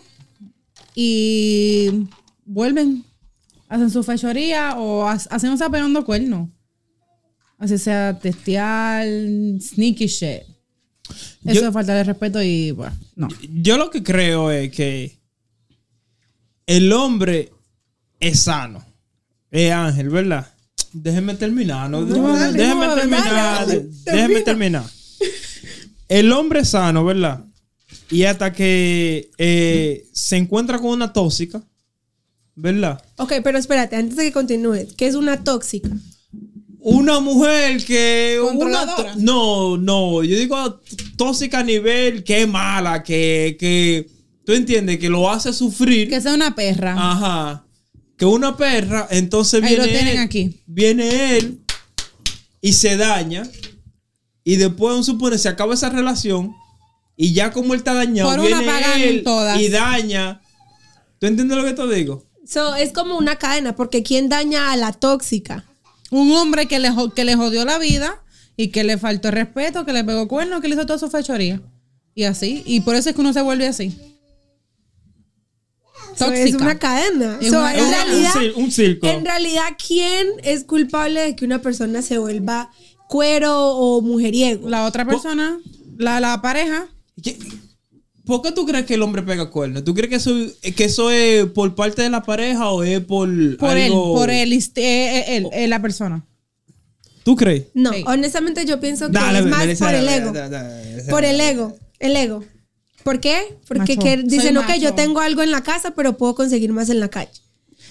y 0.95 2.07
vuelven, 2.45 3.03
hacen 3.67 3.89
su 3.89 4.03
fechoría 4.03 4.75
o 4.77 5.07
ha- 5.07 5.13
hacen 5.13 5.49
un 5.51 5.57
pegando 5.57 6.05
cuernos. 6.05 6.49
Así 7.57 7.77
sea 7.77 8.17
testear, 8.19 9.05
sneaky 9.59 10.07
shit. 10.07 10.41
Eso 11.45 11.61
Yo- 11.61 11.67
es 11.67 11.73
falta 11.73 11.93
de 11.93 12.03
respeto 12.03 12.41
y 12.41 12.71
bueno, 12.71 12.95
no. 13.15 13.27
Yo 13.61 13.77
lo 13.77 13.89
que 13.89 14.01
creo 14.03 14.49
es 14.51 14.71
que 14.71 15.19
el 16.65 16.91
hombre 16.93 17.51
es 18.19 18.41
sano. 18.41 18.83
Es 19.49 19.71
ángel, 19.71 20.09
¿verdad? 20.09 20.50
Déjeme 20.93 21.35
terminar, 21.35 21.89
¿no? 21.89 22.05
dale, 22.05 22.57
déjeme 22.57 22.87
no, 22.87 22.95
terminar. 22.95 23.33
dale, 23.67 23.87
déjeme 24.05 24.41
termina. 24.41 24.43
terminar. 24.43 24.83
El 26.07 26.31
hombre 26.33 26.65
sano, 26.65 27.05
¿verdad? 27.05 27.45
Y 28.09 28.23
hasta 28.23 28.51
que 28.51 29.31
eh, 29.37 30.05
se 30.11 30.35
encuentra 30.35 30.79
con 30.79 30.89
una 30.89 31.13
tóxica, 31.13 31.61
¿verdad? 32.55 33.01
Ok, 33.17 33.33
pero 33.43 33.57
espérate, 33.57 33.95
antes 33.95 34.17
de 34.17 34.23
que 34.23 34.31
continúes, 34.33 34.93
¿qué 34.97 35.07
es 35.07 35.15
una 35.15 35.43
tóxica? 35.43 35.89
Una 36.79 37.19
mujer 37.19 37.83
que. 37.85 38.39
Una, 38.41 38.49
Controladora. 38.51 39.15
no, 39.17 39.77
no. 39.77 40.23
Yo 40.23 40.35
digo 40.35 40.81
tóxica 41.15 41.59
a 41.59 41.63
nivel 41.63 42.23
que 42.23 42.41
es 42.41 42.47
mala, 42.47 43.03
que. 43.03 43.55
que 43.59 44.09
Tú 44.43 44.53
entiendes, 44.53 44.97
que 44.97 45.07
lo 45.07 45.29
hace 45.29 45.53
sufrir. 45.53 46.09
Que 46.09 46.19
sea 46.19 46.33
una 46.33 46.55
perra. 46.55 46.95
Ajá. 46.97 47.65
Que 48.21 48.25
una 48.27 48.55
perra, 48.55 49.07
entonces 49.09 49.63
Ahí 49.63 49.69
viene. 49.69 49.83
lo 49.83 49.91
tienen 49.91 50.07
él, 50.17 50.19
aquí. 50.19 50.61
Viene 50.67 51.37
él 51.37 51.61
y 52.61 52.73
se 52.73 52.95
daña. 52.95 53.49
Y 54.43 54.57
después, 54.57 54.95
a 54.99 55.01
suponer, 55.01 55.39
se 55.39 55.49
acaba 55.49 55.73
esa 55.73 55.89
relación. 55.89 56.53
Y 57.17 57.33
ya 57.33 57.51
como 57.51 57.73
él 57.73 57.79
está 57.79 57.95
dañado, 57.95 58.29
Por 58.29 58.41
una 58.41 58.59
viene 58.59 59.09
él 59.09 59.23
todas. 59.23 59.59
y 59.59 59.69
daña. 59.69 60.39
¿Tú 61.17 61.25
entiendes 61.25 61.57
lo 61.57 61.63
que 61.63 61.73
te 61.73 61.95
digo? 61.95 62.23
So, 62.47 62.75
es 62.75 62.91
como 62.93 63.17
una 63.17 63.37
cadena, 63.37 63.75
porque 63.75 64.03
¿quién 64.03 64.29
daña 64.29 64.71
a 64.71 64.77
la 64.77 64.91
tóxica? 64.93 65.65
Un 66.11 66.31
hombre 66.33 66.67
que 66.67 66.77
le, 66.77 66.91
jo- 66.91 67.15
que 67.15 67.25
le 67.25 67.35
jodió 67.35 67.65
la 67.65 67.79
vida 67.79 68.21
y 68.55 68.67
que 68.67 68.83
le 68.83 68.99
faltó 68.99 69.31
respeto, 69.31 69.83
que 69.83 69.93
le 69.93 70.03
pegó 70.03 70.27
cuernos, 70.27 70.61
que 70.61 70.67
le 70.67 70.75
hizo 70.75 70.85
toda 70.85 70.99
su 70.99 71.09
fechoría. 71.09 71.59
Y 72.13 72.25
así. 72.25 72.61
Y 72.67 72.81
por 72.81 72.93
eso 72.95 73.09
es 73.09 73.15
que 73.15 73.21
uno 73.21 73.33
se 73.33 73.41
vuelve 73.41 73.65
así. 73.65 73.97
Tóxica. 76.17 76.43
es 76.43 76.53
una 76.55 76.77
cadena. 76.79 77.37
Es 77.41 77.49
So, 77.49 77.59
una- 77.59 77.73
en 77.75 77.89
realidad, 77.89 78.31
un, 78.35 78.41
cir- 78.41 78.53
un 78.55 78.71
circo. 78.71 79.07
en 79.07 79.25
realidad, 79.25 79.63
¿quién 79.85 80.27
es 80.43 80.63
culpable 80.63 81.21
de 81.21 81.35
que 81.35 81.45
una 81.45 81.61
persona 81.61 82.01
se 82.01 82.17
vuelva 82.17 82.71
cuero 83.07 83.69
o 83.75 84.01
mujeriego? 84.01 84.69
La 84.69 84.85
otra 84.85 85.05
persona, 85.05 85.59
la, 85.97 86.19
la 86.19 86.41
pareja, 86.41 86.87
¿Qué- 87.21 87.37
¿Por 88.25 88.41
qué 88.43 88.51
tú 88.51 88.65
crees 88.65 88.85
que 88.85 88.93
el 88.93 89.01
hombre 89.01 89.23
pega 89.23 89.49
cuernos? 89.49 89.83
¿Tú 89.83 89.93
crees 89.93 90.09
que 90.09 90.15
eso, 90.15 90.31
que 90.75 90.83
eso 90.85 91.09
es 91.11 91.45
por 91.47 91.73
parte 91.75 92.03
de 92.03 92.09
la 92.09 92.21
pareja 92.23 92.69
o 92.69 92.83
es 92.83 92.99
por, 93.01 93.27
por 93.57 93.75
él, 93.77 93.91
algo- 93.91 94.15
por 94.15 94.29
él, 94.29 94.53
este, 94.53 94.81
eh, 94.83 95.37
él, 95.37 95.47
eh, 95.51 95.67
la 95.67 95.81
persona. 95.81 96.23
¿Tú 97.23 97.35
crees? 97.35 97.65
No, 97.73 97.91
Sí. 97.93 98.03
honestamente 98.07 98.65
yo 98.65 98.79
pienso 98.79 99.07
que 99.07 99.13
Dale, 99.13 99.39
es 99.39 99.45
más 99.45 99.59
por 99.77 99.93
el 99.93 100.05
dale, 100.05 100.15
ego. 100.17 100.31
dale, 100.31 100.49
dale, 100.49 100.91
dale. 100.97 101.03
Por 101.09 101.25
el 101.25 101.41
ego. 101.41 101.75
El 101.99 102.15
ego. 102.15 102.43
¿Por 103.03 103.19
qué? 103.19 103.57
Porque 103.67 103.97
que 103.97 104.17
dicen, 104.17 104.57
ok, 104.57 104.67
macho. 104.67 104.81
yo 104.81 104.93
tengo 104.93 105.19
algo 105.19 105.41
en 105.41 105.51
la 105.51 105.61
casa, 105.63 105.91
pero 105.95 106.17
puedo 106.17 106.35
conseguir 106.35 106.71
más 106.71 106.89
en 106.89 106.99
la 106.99 107.09
calle. 107.09 107.31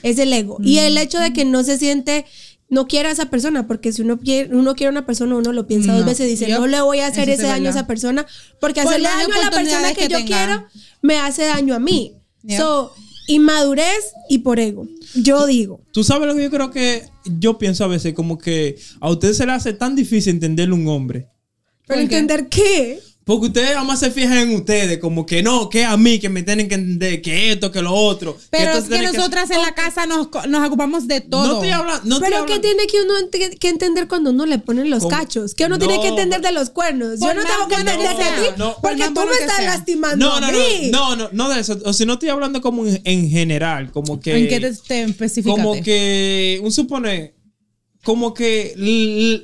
Es 0.03 0.19
el 0.19 0.33
ego. 0.33 0.59
Y 0.63 0.79
el 0.79 0.97
hecho 0.99 1.19
de 1.19 1.33
que 1.33 1.45
no 1.45 1.63
se 1.65 1.77
siente, 1.79 2.25
no 2.69 2.87
quiere 2.87 3.09
a 3.09 3.13
esa 3.13 3.27
persona, 3.27 3.67
porque 3.67 3.93
si 3.93 4.03
uno 4.03 4.19
quiere, 4.19 4.55
uno 4.55 4.75
quiere 4.75 4.89
a 4.89 4.93
una 4.93 5.05
persona, 5.07 5.35
uno 5.37 5.53
lo 5.53 5.67
piensa 5.67 5.93
dos 5.93 6.03
No. 6.03 6.07
veces 6.07 6.27
y 6.27 6.31
dice, 6.31 6.49
Yup. 6.49 6.59
no 6.61 6.67
le 6.69 6.81
voy 6.81 7.01
a 7.01 7.09
hacer 7.09 7.29
ese 7.29 7.43
es 7.43 7.49
daño 7.49 7.67
a 7.67 7.71
esa 7.71 7.87
persona, 7.87 8.27
porque 8.61 8.81
Por 8.83 8.91
hacerle 8.93 9.09
daño 9.09 9.35
a 9.35 9.45
la 9.45 9.51
persona 9.51 9.89
que, 9.95 10.03
que 10.07 10.09
yo 10.09 10.19
tenga. 10.19 10.27
quiero 10.47 10.67
me 11.03 11.17
hace 11.19 11.45
daño 11.45 11.75
a 11.75 11.81
mí. 11.81 12.15
Yup. 12.43 12.57
So, 12.59 12.95
inmadurez 13.27 14.13
y 14.29 14.39
por 14.39 14.59
ego. 14.61 14.87
Yo 15.15 15.47
digo. 15.47 15.81
Tú 15.93 16.05
sabes 16.05 16.27
lo 16.29 16.35
que 16.35 16.43
yo 16.45 16.51
creo 16.51 16.71
que 16.71 17.05
yo 17.39 17.59
pienso 17.59 17.85
a 17.85 17.89
veces, 17.89 18.15
como 18.15 18.39
que 18.39 18.77
a 19.01 19.11
ustedes 19.11 19.37
se 19.37 19.47
les 19.47 19.57
hace 19.57 19.73
tan 19.73 19.95
difícil 19.97 20.35
entenderle 20.35 20.75
un 20.75 20.87
hombre. 20.89 21.29
Pero 21.87 22.01
entender 22.01 22.49
qué. 22.49 23.01
Porque 23.23 23.47
ustedes 23.49 23.77
además 23.77 24.01
se 24.01 24.11
fijan 24.11 24.39
en 24.39 24.55
ustedes, 24.57 24.99
como 24.99 25.25
que 25.25 25.41
no, 25.43 25.69
que 25.69 25.85
a 25.85 25.97
mí, 25.97 26.19
que 26.19 26.29
me 26.29 26.43
tienen 26.43 26.69
que 26.69 26.75
entender, 26.75 27.23
que 27.23 27.53
esto, 27.53 27.71
que 27.71 27.81
lo 27.83 27.93
otro. 27.95 28.37
Pero 28.51 28.73
esto 28.73 28.93
es 28.95 29.01
que 29.01 29.07
nosotras 29.13 29.49
en 29.51 29.61
la 29.63 29.73
casa 29.75 30.07
nos, 30.07 30.29
nos 30.49 30.67
ocupamos 30.67 31.07
de 31.07 31.21
todo. 31.21 31.47
No 31.47 31.53
estoy 31.55 31.69
hablando. 31.71 32.03
No 32.07 32.19
Pero 32.19 32.31
¿qué 32.47 32.55
hablando- 32.55 32.61
tiene 32.63 32.87
que 32.87 33.03
uno 33.03 33.13
ent- 33.21 33.59
que 33.59 33.69
entender 33.69 34.09
cuando 34.09 34.31
uno 34.31 34.47
le 34.47 34.59
ponen 34.59 34.91
los 34.91 35.05
¿Cómo? 35.05 35.15
cachos? 35.17 35.55
Que 35.55 35.67
uno 35.67 35.79
tiene 35.79 36.01
que 36.01 36.09
entender 36.09 36.41
de 36.41 36.51
los 36.51 36.71
cuernos. 36.71 37.21
Yo 37.21 37.33
no 37.35 37.43
más 37.43 37.53
tengo 37.53 37.69
que 37.69 37.75
entender 37.77 38.09
que 38.09 38.17
de 38.17 38.23
sea. 38.25 38.37
ti 38.57 38.63
porque 38.81 38.81
Por 38.81 38.97
más 38.99 39.15
tú 39.15 39.21
me 39.21 39.27
que 39.37 39.43
estás 39.45 39.57
sea. 39.59 39.67
lastimando 39.67 40.27
No, 40.27 40.35
a 40.37 40.41
no, 40.41 40.49
mí. 40.51 40.91
no, 40.91 41.15
no, 41.15 41.17
no, 41.25 41.29
no 41.33 41.49
de 41.51 41.61
eso. 41.61 41.79
O 41.85 41.93
si 41.93 42.07
no 42.07 42.15
estoy 42.15 42.31
hablando 42.31 42.61
como 42.63 42.85
en, 42.87 43.01
en 43.05 43.31
general, 43.31 43.93
como 43.93 44.19
que. 44.19 44.37
¿En 44.37 44.49
qué 44.49 44.59
te, 44.61 44.73
te? 44.73 45.43
Como 45.45 45.75
que, 45.83 46.59
un 46.65 46.73
supone, 46.73 47.35
como 48.03 48.33
que 48.35 48.75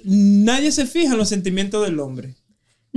nadie 0.05 0.73
se 0.73 0.87
fija 0.87 1.13
en 1.13 1.19
los 1.19 1.29
sentimientos 1.29 1.85
del 1.85 2.01
hombre. 2.01 2.35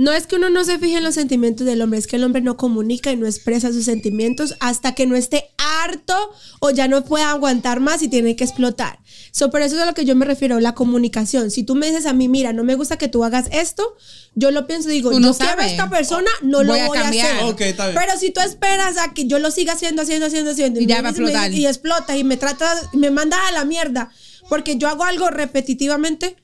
No 0.00 0.12
es 0.12 0.26
que 0.26 0.36
uno 0.36 0.48
no 0.48 0.64
se 0.64 0.78
fije 0.78 0.96
en 0.96 1.04
los 1.04 1.14
sentimientos 1.14 1.66
del 1.66 1.82
hombre, 1.82 1.98
es 1.98 2.06
que 2.06 2.16
el 2.16 2.24
hombre 2.24 2.40
no 2.40 2.56
comunica 2.56 3.12
y 3.12 3.16
no 3.16 3.26
expresa 3.26 3.70
sus 3.70 3.84
sentimientos 3.84 4.54
hasta 4.58 4.94
que 4.94 5.06
no 5.06 5.14
esté 5.14 5.50
harto 5.58 6.14
o 6.60 6.70
ya 6.70 6.88
no 6.88 7.04
pueda 7.04 7.28
aguantar 7.30 7.80
más 7.80 8.02
y 8.02 8.08
tiene 8.08 8.34
que 8.34 8.44
explotar. 8.44 8.98
So, 9.30 9.50
por 9.50 9.60
eso 9.60 9.76
es 9.76 9.82
a 9.82 9.84
lo 9.84 9.92
que 9.92 10.06
yo 10.06 10.16
me 10.16 10.24
refiero, 10.24 10.58
la 10.58 10.74
comunicación. 10.74 11.50
Si 11.50 11.64
tú 11.64 11.74
me 11.74 11.86
dices 11.88 12.06
a 12.06 12.14
mí, 12.14 12.28
mira, 12.28 12.54
no 12.54 12.64
me 12.64 12.76
gusta 12.76 12.96
que 12.96 13.08
tú 13.08 13.24
hagas 13.24 13.48
esto, 13.52 13.94
yo 14.34 14.50
lo 14.50 14.66
pienso 14.66 14.88
y 14.88 14.92
digo, 14.92 15.10
Uno 15.10 15.32
yo 15.32 15.36
quiero 15.36 15.52
a 15.52 15.56
sabe. 15.56 15.70
esta 15.70 15.90
persona, 15.90 16.30
no 16.40 16.62
lo 16.62 16.72
Voy 16.72 16.80
a 16.80 17.08
hacer. 17.08 17.44
Ok, 17.44 17.60
está 17.60 17.88
bien. 17.88 17.98
Pero 18.00 18.18
si 18.18 18.30
tú 18.30 18.40
esperas 18.40 18.96
a 18.96 19.12
que 19.12 19.26
yo 19.26 19.38
lo 19.38 19.50
siga 19.50 19.74
haciendo, 19.74 20.00
haciendo, 20.00 20.26
haciendo, 20.28 20.52
haciendo, 20.52 20.80
Y 20.80 20.86
ya 20.86 20.96
me 20.96 21.02
va 21.02 21.08
a 21.10 21.12
dices- 21.12 21.20
me 21.20 21.28
explotar. 21.28 21.50
dices- 21.50 21.62
y 21.62 21.66
explota 21.66 22.16
y 22.16 22.24
me 22.24 22.38
trata, 22.38 22.74
me 22.94 23.10
manda 23.10 23.36
a 23.48 23.52
la 23.52 23.66
mierda, 23.66 24.10
porque 24.48 24.78
yo 24.78 24.88
hago 24.88 25.04
algo 25.04 25.28
repetitivamente, 25.28 26.36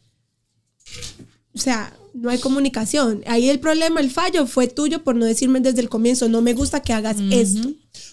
o 1.54 1.58
sea, 1.58 1.90
no 2.16 2.30
hay 2.30 2.38
comunicación. 2.38 3.23
Ahí 3.26 3.49
el 3.49 3.61
problema, 3.61 4.00
el 4.00 4.11
fallo 4.11 4.46
fue 4.46 4.68
tuyo 4.68 5.04
por 5.04 5.14
no 5.14 5.26
decirme 5.26 5.61
desde 5.61 5.80
el 5.80 5.88
comienzo, 5.88 6.28
no 6.28 6.40
me 6.40 6.54
gusta 6.54 6.80
que 6.80 6.92
hagas 6.92 7.16
esto. 7.30 7.70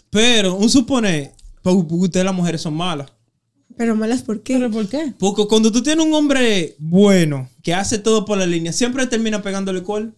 Pero, 0.09 0.55
un 0.55 0.69
supone, 0.69 1.33
porque 1.61 1.87
porque 1.87 2.05
ustedes 2.05 2.25
las 2.25 2.35
mujeres 2.35 2.61
son 2.61 2.73
malas. 2.75 3.11
Pero 3.75 3.95
malas, 3.95 4.21
¿por 4.21 4.43
qué? 4.43 4.53
¿Pero 4.55 4.69
por 4.69 4.87
qué? 4.87 5.13
Porque 5.17 5.47
cuando 5.47 5.71
tú 5.71 5.81
tienes 5.81 6.05
un 6.05 6.13
hombre 6.13 6.75
bueno, 6.77 7.49
que 7.63 7.73
hace 7.73 7.97
todo 7.97 8.25
por 8.25 8.37
la 8.37 8.45
línea, 8.45 8.71
siempre 8.71 9.07
termina 9.07 9.41
pegándole 9.41 9.81
cuál. 9.81 10.13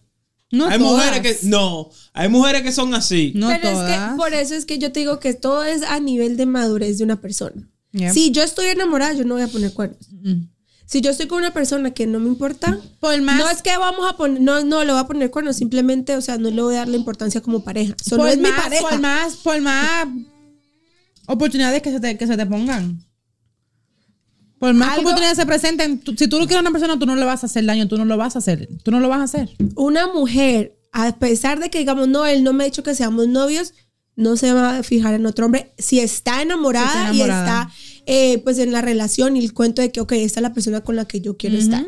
No 0.50 0.66
hay 0.66 0.78
todas. 0.78 1.06
mujeres 1.06 1.20
que. 1.40 1.46
No, 1.46 1.90
hay 2.12 2.28
mujeres 2.28 2.62
que 2.62 2.72
son 2.72 2.94
así. 2.94 3.32
No 3.34 3.48
Pero 3.48 3.68
es 3.68 3.74
todas. 3.74 4.10
que 4.10 4.16
por 4.16 4.34
eso 4.34 4.54
es 4.54 4.64
que 4.66 4.78
yo 4.78 4.92
te 4.92 5.00
digo 5.00 5.18
que 5.18 5.32
todo 5.32 5.64
es 5.64 5.82
a 5.82 5.98
nivel 6.00 6.36
de 6.36 6.46
madurez 6.46 6.98
de 6.98 7.04
una 7.04 7.20
persona. 7.20 7.68
Yep. 7.92 8.12
Si 8.12 8.30
yo 8.30 8.42
estoy 8.42 8.66
enamorada, 8.66 9.14
yo 9.14 9.24
no 9.24 9.34
voy 9.34 9.42
a 9.42 9.48
poner 9.48 9.72
cuernos. 9.72 10.06
Mm. 10.10 10.42
Si 10.86 11.00
yo 11.00 11.10
estoy 11.10 11.26
con 11.26 11.38
una 11.38 11.52
persona 11.52 11.90
que 11.90 12.06
no 12.06 12.20
me 12.20 12.28
importa, 12.28 12.78
Por 13.00 13.20
más, 13.20 13.38
no 13.38 13.50
es 13.50 13.60
que 13.60 13.76
vamos 13.76 14.08
a 14.08 14.16
poner, 14.16 14.40
no, 14.40 14.62
no 14.64 14.84
le 14.84 14.92
voy 14.92 15.00
a 15.00 15.06
poner 15.06 15.30
cuernos, 15.32 15.56
simplemente, 15.56 16.14
o 16.16 16.20
sea, 16.20 16.38
no 16.38 16.48
le 16.50 16.62
voy 16.62 16.74
a 16.76 16.78
dar 16.78 16.88
la 16.88 16.96
importancia 16.96 17.40
como 17.40 17.64
pareja. 17.64 17.94
Solo 18.02 18.22
por 18.22 18.30
es 18.30 18.36
mi 18.36 18.42
más, 18.44 18.60
pareja. 18.62 18.82
por 18.88 19.00
más, 19.00 19.36
por 19.36 19.60
más 19.60 20.06
oportunidades 21.26 21.82
que 21.82 21.90
se 21.90 21.98
te, 22.00 22.16
que 22.16 22.26
se 22.26 22.36
te 22.36 22.46
pongan. 22.46 23.02
Por 24.58 24.72
más 24.74 24.90
Algo- 24.90 25.00
oportunidades 25.02 25.36
se 25.36 25.44
presenten, 25.44 25.98
tú- 26.00 26.14
si 26.16 26.28
tú 26.28 26.38
lo 26.38 26.46
quieres 26.46 26.58
a 26.58 26.60
una 26.62 26.70
persona, 26.70 26.98
tú 26.98 27.04
no 27.04 27.16
le 27.16 27.24
vas 27.24 27.42
a 27.42 27.46
hacer 27.46 27.64
daño, 27.66 27.88
tú 27.88 27.98
no 27.98 28.04
lo 28.04 28.16
vas 28.16 28.36
a 28.36 28.38
hacer, 28.38 28.68
tú 28.82 28.90
no 28.90 29.00
lo 29.00 29.08
vas 29.08 29.20
a 29.20 29.24
hacer. 29.24 29.50
Una 29.74 30.06
mujer, 30.06 30.78
a 30.92 31.16
pesar 31.18 31.58
de 31.60 31.68
que 31.68 31.78
digamos, 31.78 32.08
no, 32.08 32.24
él 32.26 32.42
no 32.42 32.52
me 32.52 32.64
ha 32.64 32.66
dicho 32.66 32.82
que 32.82 32.94
seamos 32.94 33.28
novios, 33.28 33.74
no 34.16 34.36
se 34.36 34.52
va 34.52 34.78
a 34.78 34.82
fijar 34.82 35.14
en 35.14 35.26
otro 35.26 35.46
hombre. 35.46 35.72
Si 35.78 36.00
está 36.00 36.42
enamorada, 36.42 37.12
Si 37.12 37.20
está 37.20 37.26
y 37.26 37.30
está 37.30 37.70
eh, 38.06 38.38
pues 38.38 38.58
en 38.58 38.72
la 38.72 38.80
relación 38.80 39.36
y 39.36 39.44
el 39.44 39.52
cuento 39.52 39.82
de 39.82 39.92
que, 39.92 40.00
ok, 40.00 40.12
esta 40.12 40.40
es 40.40 40.42
la 40.42 40.54
persona 40.54 40.80
con 40.80 40.96
la 40.96 41.04
que 41.04 41.20
yo 41.20 41.36
quiero 41.36 41.58
estar. 41.58 41.86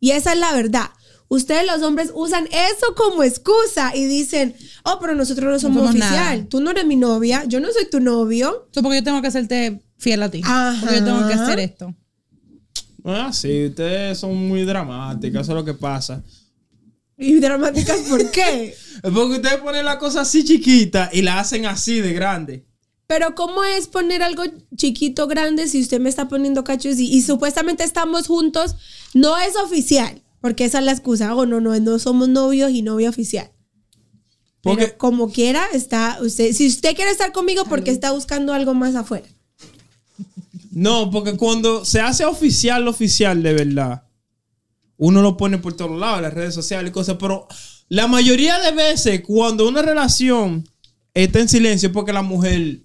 Y 0.00 0.12
esa 0.12 0.32
es 0.32 0.38
la 0.38 0.52
verdad. 0.52 0.90
Ustedes 1.28 1.66
los 1.66 1.82
hombres 1.82 2.12
usan 2.14 2.46
eso 2.46 2.94
como 2.96 3.22
excusa 3.22 3.96
y 3.96 4.04
dicen, 4.04 4.54
oh, 4.84 4.98
pero 5.00 5.14
nosotros 5.14 5.50
no 5.50 5.58
somos, 5.58 5.78
somos 5.78 5.90
oficial. 5.90 6.38
nada. 6.38 6.48
Tú 6.48 6.60
no 6.60 6.70
eres 6.70 6.86
mi 6.86 6.96
novia, 6.96 7.44
yo 7.46 7.60
no 7.60 7.68
soy 7.72 7.88
tu 7.90 7.98
novio. 7.98 8.68
Eso 8.70 8.82
porque 8.82 8.98
yo 8.98 9.04
tengo 9.04 9.20
que 9.20 9.28
hacerte 9.28 9.82
fiel 9.98 10.22
a 10.22 10.30
ti. 10.30 10.42
Ajá. 10.44 10.76
Porque 10.80 10.98
yo 10.98 11.04
tengo 11.04 11.26
que 11.26 11.34
hacer 11.34 11.58
esto. 11.58 11.94
Ah, 13.04 13.32
sí, 13.32 13.66
ustedes 13.66 14.18
son 14.18 14.34
muy 14.48 14.64
dramáticas, 14.64 15.42
eso 15.42 15.52
es 15.52 15.56
lo 15.56 15.64
que 15.64 15.74
pasa. 15.74 16.22
Y 17.16 17.40
dramáticas, 17.40 18.00
¿por 18.08 18.30
qué? 18.30 18.74
Porque 19.02 19.36
ustedes 19.36 19.58
ponen 19.58 19.84
la 19.84 19.98
cosa 19.98 20.22
así 20.22 20.44
chiquita 20.44 21.10
y 21.12 21.22
la 21.22 21.38
hacen 21.38 21.66
así 21.66 22.00
de 22.00 22.12
grande. 22.12 22.66
Pero 23.06 23.34
¿cómo 23.34 23.64
es 23.64 23.86
poner 23.86 24.22
algo 24.22 24.44
chiquito, 24.74 25.26
grande, 25.26 25.68
si 25.68 25.80
usted 25.80 26.00
me 26.00 26.08
está 26.08 26.28
poniendo 26.28 26.64
cachos 26.64 26.98
y, 26.98 27.12
y 27.12 27.22
supuestamente 27.22 27.84
estamos 27.84 28.26
juntos? 28.26 28.76
No 29.12 29.38
es 29.38 29.56
oficial, 29.56 30.22
porque 30.40 30.64
esa 30.64 30.78
es 30.78 30.84
la 30.84 30.92
excusa. 30.92 31.34
Oh, 31.34 31.44
no, 31.46 31.60
no, 31.60 31.78
no 31.78 31.98
somos 31.98 32.28
novios 32.28 32.70
y 32.70 32.82
novia 32.82 33.10
oficial. 33.10 33.50
Porque, 34.62 34.86
Pero 34.86 34.98
como 34.98 35.30
quiera, 35.30 35.66
está 35.74 36.18
usted. 36.22 36.52
Si 36.54 36.66
usted 36.66 36.96
quiere 36.96 37.10
estar 37.10 37.32
conmigo, 37.32 37.64
porque 37.66 37.90
está 37.90 38.12
buscando 38.12 38.54
algo 38.54 38.72
más 38.72 38.94
afuera. 38.94 39.28
no, 40.70 41.10
porque 41.10 41.36
cuando 41.36 41.84
se 41.84 42.00
hace 42.00 42.24
oficial, 42.24 42.84
lo 42.84 42.90
oficial 42.90 43.42
de 43.42 43.52
verdad, 43.52 44.04
uno 45.04 45.22
lo 45.22 45.36
pone 45.36 45.58
por 45.58 45.74
todos 45.74 45.98
lados, 45.98 46.18
en 46.18 46.22
las 46.24 46.34
redes 46.34 46.54
sociales 46.54 46.90
y 46.90 46.92
cosas, 46.92 47.16
pero 47.18 47.46
la 47.88 48.06
mayoría 48.06 48.58
de 48.60 48.72
veces 48.72 49.20
cuando 49.26 49.68
una 49.68 49.82
relación 49.82 50.68
está 51.12 51.40
en 51.40 51.48
silencio 51.48 51.88
es 51.88 51.92
porque 51.92 52.12
la 52.12 52.22
mujer 52.22 52.80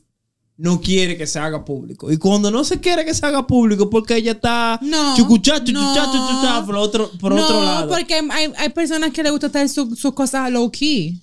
no 0.57 0.81
quiere 0.81 1.17
que 1.17 1.25
se 1.25 1.39
haga 1.39 1.63
público. 1.63 2.11
Y 2.11 2.17
cuando 2.17 2.51
no 2.51 2.65
se 2.65 2.81
quiere 2.81 3.05
que 3.05 3.13
se 3.13 3.25
haga 3.25 3.47
público 3.47 3.89
porque 3.89 4.17
ella 4.17 4.33
está 4.33 4.77
No, 4.81 5.15
chucuchá, 5.15 5.63
chuchuchá, 5.63 6.59
no. 6.59 6.65
por 6.65 6.75
otro, 6.75 7.09
por 7.19 7.33
no, 7.33 7.41
otro 7.45 7.63
lado. 7.63 7.87
porque 7.89 8.15
hay, 8.15 8.51
hay 8.57 8.69
personas 8.69 9.11
que 9.13 9.23
les 9.23 9.31
gusta 9.31 9.47
estar 9.47 9.69
su- 9.69 9.95
sus 9.95 10.13
cosas 10.13 10.51
low 10.51 10.69
key. 10.69 11.17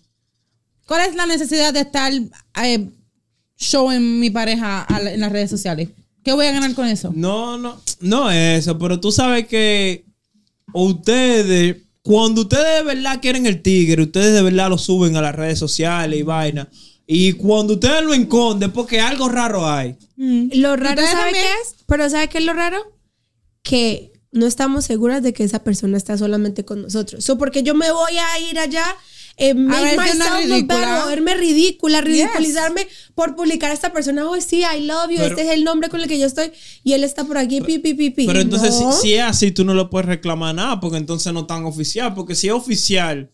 ¿Cuál 0.87 1.07
es 1.11 1.15
la 1.15 1.27
necesidad 1.27 1.75
de 1.75 1.81
estar 1.81 2.11
eh, 2.65 2.89
show 3.59 3.91
en 3.91 4.21
mi 4.21 4.31
pareja 4.31 4.87
en 4.89 5.21
las 5.21 5.31
redes 5.31 5.51
sociales? 5.51 5.91
¿Qué 6.25 6.33
voy 6.33 6.47
a 6.47 6.53
ganar 6.53 6.73
con 6.75 6.87
eso? 6.87 7.13
No, 7.15 7.59
no, 7.59 7.79
no 8.01 8.31
es 8.31 8.61
eso, 8.61 8.79
pero 8.79 8.99
tú 9.01 9.13
sabes 9.13 9.47
que 9.47 10.06
ustedes, 10.73 11.77
cuando 12.03 12.43
ustedes 12.43 12.79
de 12.79 12.95
verdad 12.95 13.21
quieren 13.21 13.47
el 13.47 13.63
tigre, 13.63 14.03
ustedes 14.03 14.35
de 14.35 14.43
verdad 14.43 14.69
lo 14.69 14.79
suben 14.79 15.17
a 15.17 15.23
las 15.23 15.35
redes 15.35 15.59
sociales 15.59 16.19
y 16.19 16.23
vaina. 16.23 16.69
Y 17.07 17.33
cuando 17.35 17.75
ustedes 17.75 18.03
lo 18.03 18.15
esconden, 18.15 18.73
porque 18.73 19.01
algo 19.01 19.29
raro 19.29 19.69
hay. 19.69 19.97
Lo 20.17 20.77
raro, 20.77 21.01
¿Ustedes 21.01 21.11
¿sabe 21.11 21.33
qué 21.33 21.45
es? 21.63 21.77
Pero 21.87 22.11
¿sabe 22.11 22.29
qué 22.29 22.39
es 22.39 22.45
lo 22.45 22.53
raro? 22.53 22.79
Que 23.63 24.13
no 24.33 24.47
estamos 24.47 24.85
seguras 24.85 25.23
de 25.23 25.33
que 25.33 25.45
esa 25.45 25.63
persona 25.63 25.97
está 25.97 26.19
solamente 26.19 26.65
con 26.65 26.83
nosotros. 26.83 27.25
So, 27.25 27.39
porque 27.39 27.63
yo 27.63 27.75
me 27.75 27.91
voy 27.91 28.13
a 28.19 28.41
ir 28.51 28.59
allá, 28.59 28.85
eh, 29.39 29.53
make 29.55 29.97
myself 29.97 30.19
look 30.19 30.51
ridícula. 30.51 30.79
better, 30.79 31.07
verme 31.09 31.35
ridícula, 31.37 32.01
ridiculizarme 32.01 32.87
por 33.15 33.37
publicar 33.37 33.71
a 33.71 33.75
esta 33.75 33.93
persona. 33.93 34.29
Oh, 34.29 34.41
sí, 34.41 34.63
I 34.63 34.81
love 34.81 35.11
you, 35.11 35.17
Pero- 35.19 35.27
este 35.29 35.43
es 35.43 35.51
el 35.51 35.63
nombre 35.65 35.89
con 35.91 36.01
el 36.01 36.09
que 36.09 36.19
yo 36.19 36.27
estoy. 36.27 36.53
Y 36.83 36.95
él 36.95 37.05
está 37.05 37.25
por 37.25 37.37
aquí, 37.39 37.61
pi, 37.61 37.79
pi, 37.79 37.95
pi, 37.95 38.11
pi. 38.11 38.27
Pero 38.27 38.41
entonces, 38.41 38.75
No. 38.81 38.93
si, 38.93 39.03
si 39.09 39.15
es 39.15 39.23
así, 39.23 39.51
tú 39.51 39.65
no 39.65 39.75
lo 39.75 39.91
puedes 39.91 40.07
reclamar 40.07 40.55
nada, 40.55 40.81
porque 40.81 40.97
entonces 40.97 41.33
no 41.33 41.41
es 41.41 41.47
tan 41.47 41.65
oficial. 41.65 42.15
Porque 42.15 42.35
si 42.35 42.47
es 42.47 42.53
oficial, 42.55 43.31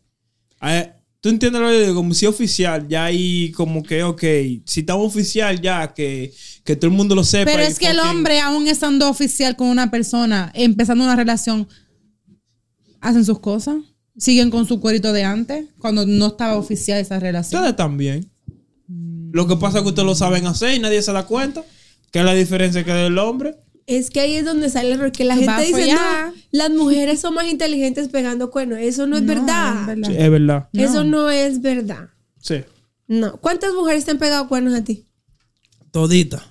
eh, 0.62 0.92
tú 1.21 1.28
entiendes 1.28 1.61
lo 1.62 1.68
que 1.68 1.80
digo, 1.82 1.94
como 1.94 2.14
si 2.14 2.26
es 2.26 2.30
oficial, 2.30 2.88
ya 2.88 3.04
hay 3.04 3.52
como 3.52 3.82
que, 3.85 4.02
ok, 4.02 4.23
si 4.64 4.80
está 4.80 4.97
oficial 4.97 5.61
ya, 5.61 5.94
que, 5.94 6.32
que 6.64 6.75
todo 6.75 6.90
el 6.90 6.97
mundo 6.97 7.14
lo 7.14 7.23
sepa. 7.23 7.49
Pero 7.50 7.62
es 7.62 7.78
que 7.78 7.87
el 7.90 8.00
hombre, 8.00 8.40
aún 8.40 8.66
estando 8.66 9.09
oficial 9.09 9.54
con 9.54 9.68
una 9.68 9.88
persona, 9.90 10.50
empezando 10.54 11.04
una 11.04 11.14
relación, 11.14 11.68
hacen 13.00 13.25
sus 13.25 13.38
cosas. 13.38 13.76
Siguen 14.16 14.50
con 14.50 14.66
su 14.66 14.81
cuerito 14.81 15.12
de 15.12 15.25
antes, 15.25 15.66
cuando 15.78 16.07
no 16.07 16.28
estaba 16.28 16.57
oficial 16.57 17.00
esa 17.00 17.19
relación. 17.19 17.61
Ustedes 17.61 17.76
también. 17.76 18.31
Lo 19.33 19.47
que 19.47 19.57
pasa 19.57 19.78
es 19.78 19.83
que 19.83 19.88
ustedes 19.88 20.07
lo 20.07 20.14
saben 20.14 20.47
hacer 20.47 20.75
y 20.75 20.78
nadie 20.78 21.00
se 21.00 21.12
da 21.12 21.26
cuenta. 21.26 21.64
Que 22.11 22.19
es 22.19 22.25
la 22.25 22.35
diferencia 22.35 22.85
que 22.85 22.92
del 22.92 23.16
hombre. 23.19 23.57
Es 23.87 24.11
que 24.11 24.21
ahí 24.21 24.35
es 24.35 24.45
donde 24.45 24.69
sale 24.69 24.88
el 24.88 24.99
error, 24.99 25.12
que 25.12 25.25
la 25.25 25.35
gente 25.35 25.62
dice, 25.64 25.92
no, 25.95 26.33
las 26.50 26.71
mujeres 26.71 27.21
son 27.21 27.35
más 27.35 27.47
inteligentes 27.50 28.09
pegando 28.09 28.50
cuernos. 28.50 28.78
Eso 28.78 29.07
no 29.07 29.16
es 29.16 29.25
verdad. 29.25 29.81
es 29.81 29.87
verdad. 29.87 30.09
Sí, 30.09 30.16
es 30.19 30.31
verdad. 30.31 30.69
Eso 30.75 31.04
no 31.04 31.31
es 31.31 31.62
verdad. 31.62 32.11
Sí. 32.38 32.57
No. 33.09 33.38
¿Cuántas 33.38 33.73
mujeres 33.73 34.04
te 34.04 34.11
han 34.11 34.19
pegado 34.19 34.47
cuernos 34.47 34.75
a 34.75 34.85
ti? 34.85 35.07
Todita. 35.90 36.47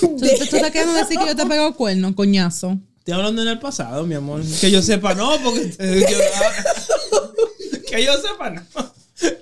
¿Tú, 0.00 0.16
tú 0.18 0.24
estás 0.24 0.70
queriendo 0.70 0.94
decir 0.94 1.18
que 1.18 1.26
yo 1.26 1.36
te 1.36 1.42
he 1.42 1.46
pegado 1.46 1.74
cuerno, 1.74 2.14
coñazo? 2.14 2.78
Estoy 3.06 3.20
hablando 3.20 3.42
en 3.42 3.46
el 3.48 3.60
pasado, 3.60 4.04
mi 4.04 4.16
amor. 4.16 4.42
Que 4.60 4.68
yo 4.68 4.82
sepa, 4.82 5.14
no, 5.14 5.38
porque. 5.44 5.72
eh, 5.78 6.04
yo- 6.10 7.80
que 7.88 8.04
yo 8.04 8.12
sepa, 8.20 8.50
no. 8.50 8.62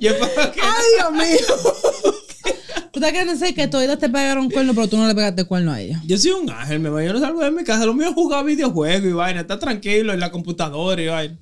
Yo 0.00 0.12
que- 0.18 0.60
Dios 0.98 1.12
mío! 1.12 1.72
Tú 2.92 2.98
estás 3.00 3.10
queriendo 3.12 3.32
decir 3.32 3.54
que 3.54 3.66
todas 3.66 3.98
te 3.98 4.10
pegaron 4.10 4.50
cuerno, 4.50 4.74
pero 4.74 4.86
tú 4.86 4.98
no 4.98 5.06
le 5.08 5.14
pegaste 5.14 5.44
cuerno 5.44 5.72
a 5.72 5.80
ella. 5.80 5.98
Yo 6.06 6.18
soy 6.18 6.32
un 6.32 6.50
ángel, 6.50 6.78
mi 6.78 6.88
amor. 6.88 7.02
Yo 7.04 7.14
no 7.14 7.20
salgo 7.20 7.40
de 7.42 7.50
mi 7.52 7.64
casa. 7.64 7.86
Lo 7.86 7.94
mío 7.94 8.08
es 8.10 8.14
jugar 8.14 8.44
videojuegos 8.44 9.02
y 9.08 9.12
vaina. 9.12 9.40
Está 9.40 9.58
tranquilo 9.58 10.12
en 10.12 10.20
la 10.20 10.30
computadora 10.30 11.00
y 11.02 11.06
vaina. 11.06 11.38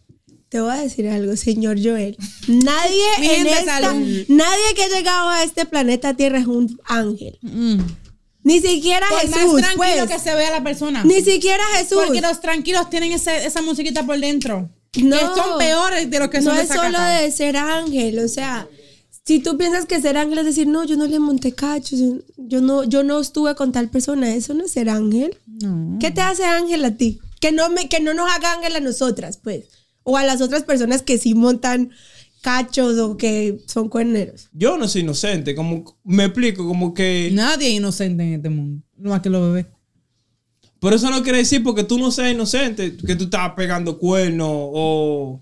Te 0.48 0.60
voy 0.60 0.70
a 0.70 0.76
decir 0.80 1.08
algo, 1.08 1.34
señor 1.36 1.76
Joel. 1.82 2.16
Nadie 2.46 3.04
en 3.20 3.48
esta, 3.48 3.80
nadie 4.28 4.74
que 4.76 4.84
ha 4.84 4.88
llegado 4.96 5.28
a 5.30 5.42
este 5.42 5.66
planeta 5.66 6.14
Tierra 6.14 6.38
es 6.38 6.46
un 6.46 6.78
ángel. 6.84 7.36
Mm. 7.42 7.80
Ni 8.44 8.60
siquiera 8.60 9.06
Por 9.08 9.20
Jesús, 9.20 9.52
más 9.52 9.62
tranquilo 9.62 10.06
pues. 10.06 10.10
que 10.10 10.18
se 10.18 10.34
vea 10.34 10.50
la 10.50 10.62
persona. 10.64 11.04
Ni 11.04 11.20
siquiera 11.22 11.62
Jesús. 11.76 12.02
Porque 12.04 12.20
los 12.20 12.40
tranquilos 12.40 12.90
tienen 12.90 13.12
ese- 13.12 13.44
esa 13.46 13.62
musiquita 13.62 14.04
por 14.04 14.18
dentro. 14.18 14.68
No. 15.00 15.16
Que 15.18 15.24
son 15.24 15.58
peores 15.58 16.10
de 16.10 16.18
lo 16.18 16.28
que 16.28 16.40
no 16.40 16.50
son 16.50 16.58
es 16.58 16.68
solo 16.68 17.00
de 17.00 17.30
ser 17.30 17.56
ángel, 17.56 18.18
o 18.18 18.28
sea, 18.28 18.68
si 19.24 19.38
tú 19.38 19.56
piensas 19.56 19.86
que 19.86 20.00
ser 20.02 20.16
ángel 20.18 20.38
es 20.40 20.44
decir, 20.44 20.66
no, 20.66 20.84
yo 20.84 20.96
no 20.96 21.06
le 21.06 21.18
monté 21.18 21.54
cachos, 21.54 21.98
yo- 22.00 22.18
yo 22.36 22.60
no, 22.60 22.82
yo 22.84 23.02
no 23.04 23.20
estuve 23.20 23.54
con 23.54 23.70
tal 23.72 23.88
persona, 23.88 24.34
eso 24.34 24.52
no 24.54 24.64
es 24.64 24.72
ser 24.72 24.90
ángel. 24.90 25.38
No. 25.46 25.98
¿Qué 26.00 26.10
te 26.10 26.20
hace 26.20 26.44
ángel 26.44 26.84
a 26.84 26.96
ti? 26.96 27.20
Que 27.40 27.52
no, 27.52 27.68
me, 27.70 27.88
que 27.88 28.00
no 28.00 28.12
nos 28.14 28.30
haga 28.30 28.52
ángel 28.52 28.74
a 28.76 28.80
nosotras, 28.80 29.38
pues. 29.42 29.64
O 30.02 30.16
a 30.18 30.24
las 30.24 30.40
otras 30.40 30.64
personas 30.64 31.02
que 31.02 31.16
sí 31.16 31.34
montan 31.34 31.90
cachos 32.42 32.98
o 32.98 33.16
que 33.16 33.58
son 33.66 33.88
cuerneros. 33.88 34.50
Yo 34.52 34.76
no 34.76 34.86
soy 34.86 35.00
inocente. 35.00 35.54
Como 35.54 35.96
me 36.04 36.24
explico, 36.24 36.66
como 36.66 36.92
que. 36.92 37.30
Nadie 37.32 37.68
es 37.68 37.74
inocente 37.74 38.22
en 38.22 38.34
este 38.34 38.50
mundo. 38.50 38.82
No 38.98 39.10
más 39.10 39.22
que 39.22 39.30
los 39.30 39.40
bebés. 39.40 39.66
Pero 40.80 40.96
eso 40.96 41.08
no 41.08 41.22
quiere 41.22 41.38
decir 41.38 41.62
porque 41.62 41.84
tú 41.84 41.96
no 41.96 42.10
seas 42.10 42.32
inocente, 42.32 42.96
que 42.96 43.16
tú 43.16 43.24
estás 43.24 43.52
pegando 43.52 43.98
cuernos 43.98 44.48
o. 44.50 45.40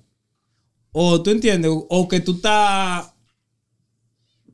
o 0.93 1.23
tú 1.23 1.31
entiendes, 1.31 1.73
o 1.73 2.07
que 2.07 2.21
tú 2.21 2.33
estás 2.37 3.15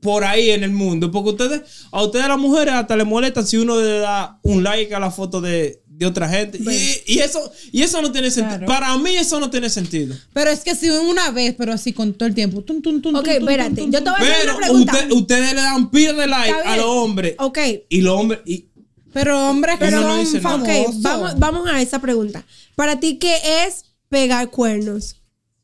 por 0.01 0.23
ahí 0.23 0.51
en 0.51 0.63
el 0.63 0.71
mundo. 0.71 1.11
Porque 1.11 1.31
ustedes, 1.31 1.87
a 1.91 2.01
ustedes 2.03 2.27
las 2.27 2.39
mujeres 2.39 2.73
hasta 2.73 2.95
les 2.95 3.05
molesta 3.05 3.45
si 3.45 3.57
uno 3.57 3.79
le 3.79 3.99
da 3.99 4.39
un 4.43 4.63
like 4.63 4.95
a 4.95 4.99
la 4.99 5.11
foto 5.11 5.41
de, 5.41 5.83
de 5.97 6.05
otra 6.05 6.29
gente. 6.29 6.59
Y, 6.59 7.13
y 7.15 7.19
eso, 7.19 7.51
y 7.71 7.81
eso 7.81 8.01
no 8.03 8.11
tiene 8.11 8.29
sentido. 8.29 8.59
Claro. 8.59 8.67
Para 8.67 8.95
mí 8.99 9.15
eso 9.17 9.39
no 9.39 9.49
tiene 9.49 9.67
sentido. 9.69 10.15
Pero 10.31 10.51
es 10.51 10.59
que 10.59 10.75
si 10.75 10.89
una 10.89 11.31
vez, 11.31 11.55
pero 11.57 11.73
así 11.73 11.91
con 11.91 12.13
todo 12.13 12.27
el 12.29 12.35
tiempo. 12.35 12.61
Tun, 12.61 12.77
Ok, 13.15 13.27
espérate. 13.27 13.85
Yo 13.89 14.03
te 14.03 14.09
voy 14.11 14.19
a 14.19 14.23
hacer 14.23 14.35
Pero 14.41 14.51
una 14.51 14.57
pregunta. 14.59 14.91
usted- 14.93 15.11
ustedes 15.11 15.53
le 15.55 15.61
dan 15.61 15.89
pila 15.89 16.13
de 16.13 16.27
like 16.27 16.53
a 16.65 16.77
los 16.77 16.85
hombres. 16.85 17.35
Ok, 17.39 17.57
Y 17.89 18.01
los 18.01 18.19
hombres. 18.19 18.41
Y, 18.45 18.65
Pero 19.11 19.49
hombres 19.49 19.79
que 19.79 19.89
no 19.89 20.01
son 20.25 20.41
famosos. 20.41 21.01
vamos, 21.01 21.39
vamos 21.39 21.67
a 21.67 21.81
esa 21.81 21.99
pregunta. 21.99 22.45
Para 22.75 22.99
ti, 22.99 23.17
¿qué 23.17 23.35
es 23.65 23.85
pegar 24.09 24.51
cuernos? 24.51 25.15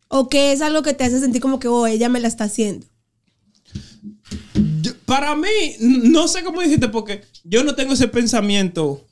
¿O 0.08 0.30
qué 0.30 0.52
es 0.52 0.62
algo 0.62 0.82
que 0.82 0.94
te 0.94 1.04
hace 1.04 1.20
sentir 1.20 1.42
como 1.42 1.60
que, 1.60 1.68
oh, 1.68 1.86
ella 1.86 2.10
me 2.10 2.20
la 2.20 2.28
está 2.28 2.46
haciendo? 2.46 2.88
yo- 4.82 4.94
para 5.06 5.36
mí, 5.36 5.48
no 5.80 6.28
sé 6.28 6.44
cómo 6.44 6.62
dijiste, 6.62 6.88
porque 6.88 7.22
yo 7.44 7.64
no 7.64 7.76
tengo 7.76 7.94
ese 7.94 8.08
pensamiento 8.08 9.06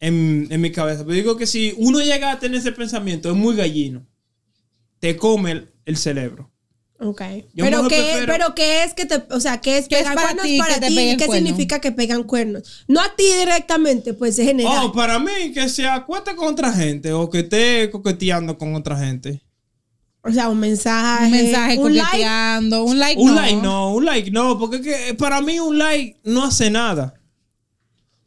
en, 0.00 0.46
en 0.50 0.60
mi 0.60 0.70
cabeza. 0.72 1.02
Pero 1.04 1.14
digo 1.14 1.36
que 1.36 1.46
si 1.46 1.74
uno 1.78 2.00
llega 2.00 2.30
a 2.32 2.38
tener 2.38 2.58
ese 2.58 2.72
pensamiento, 2.72 3.30
es 3.30 3.36
muy 3.36 3.56
gallino. 3.56 4.06
Te 4.98 5.16
come 5.16 5.52
el, 5.52 5.70
el 5.84 5.96
cerebro. 5.96 6.50
Ok. 6.98 7.20
Yo 7.52 7.64
pero 7.64 7.82
qué, 7.88 7.96
prefiero- 7.96 8.32
pero 8.32 8.54
qué 8.54 8.82
es 8.82 8.94
que 8.94 9.04
te, 9.04 9.22
o 9.30 9.38
sea, 9.38 9.60
qué 9.60 9.76
es 9.76 9.86
¿Qué 9.86 9.96
es 9.96 10.00
pegar 10.02 10.14
para 10.14 10.26
cuernos 10.28 10.46
ti 10.46 10.58
para 10.58 10.74
que 10.76 10.80
te 10.80 10.88
ti? 10.88 10.94
peguen 10.96 11.16
¿Qué 11.18 11.26
cuernos? 11.26 11.48
significa 11.48 11.78
que 11.80 11.92
pegan 11.92 12.22
cuernos? 12.22 12.84
No 12.88 13.00
a 13.02 13.14
ti 13.14 13.24
directamente, 13.38 14.14
pues 14.14 14.38
en 14.38 14.46
general. 14.46 14.84
Oh, 14.86 14.92
para 14.92 15.18
mí, 15.18 15.52
que 15.52 15.68
se 15.68 15.86
acueste 15.86 16.34
con 16.34 16.48
otra 16.48 16.72
gente 16.72 17.12
o 17.12 17.28
que 17.28 17.40
esté 17.40 17.90
coqueteando 17.90 18.56
con 18.56 18.74
otra 18.74 18.96
gente. 18.98 19.42
o 20.22 20.32
sea, 20.32 20.48
un 20.48 20.58
mensaje, 20.58 21.26
Un 21.26 21.30
mensaje 21.32 21.78
un 21.78 21.94
like. 21.94 22.06
coqueteando. 22.10 22.84
Un 22.84 22.98
like 22.98 23.20
Un 23.20 23.28
no. 23.28 23.34
like 23.42 23.56
no, 23.62 23.94
un 23.94 24.04
like 24.06 24.30
no, 24.30 24.58
porque 24.58 24.76
es 24.76 24.82
que 24.82 25.14
para 25.14 25.42
mí 25.42 25.60
un 25.60 25.76
like 25.78 26.18
no 26.24 26.44
hace 26.44 26.70
nada. 26.70 27.12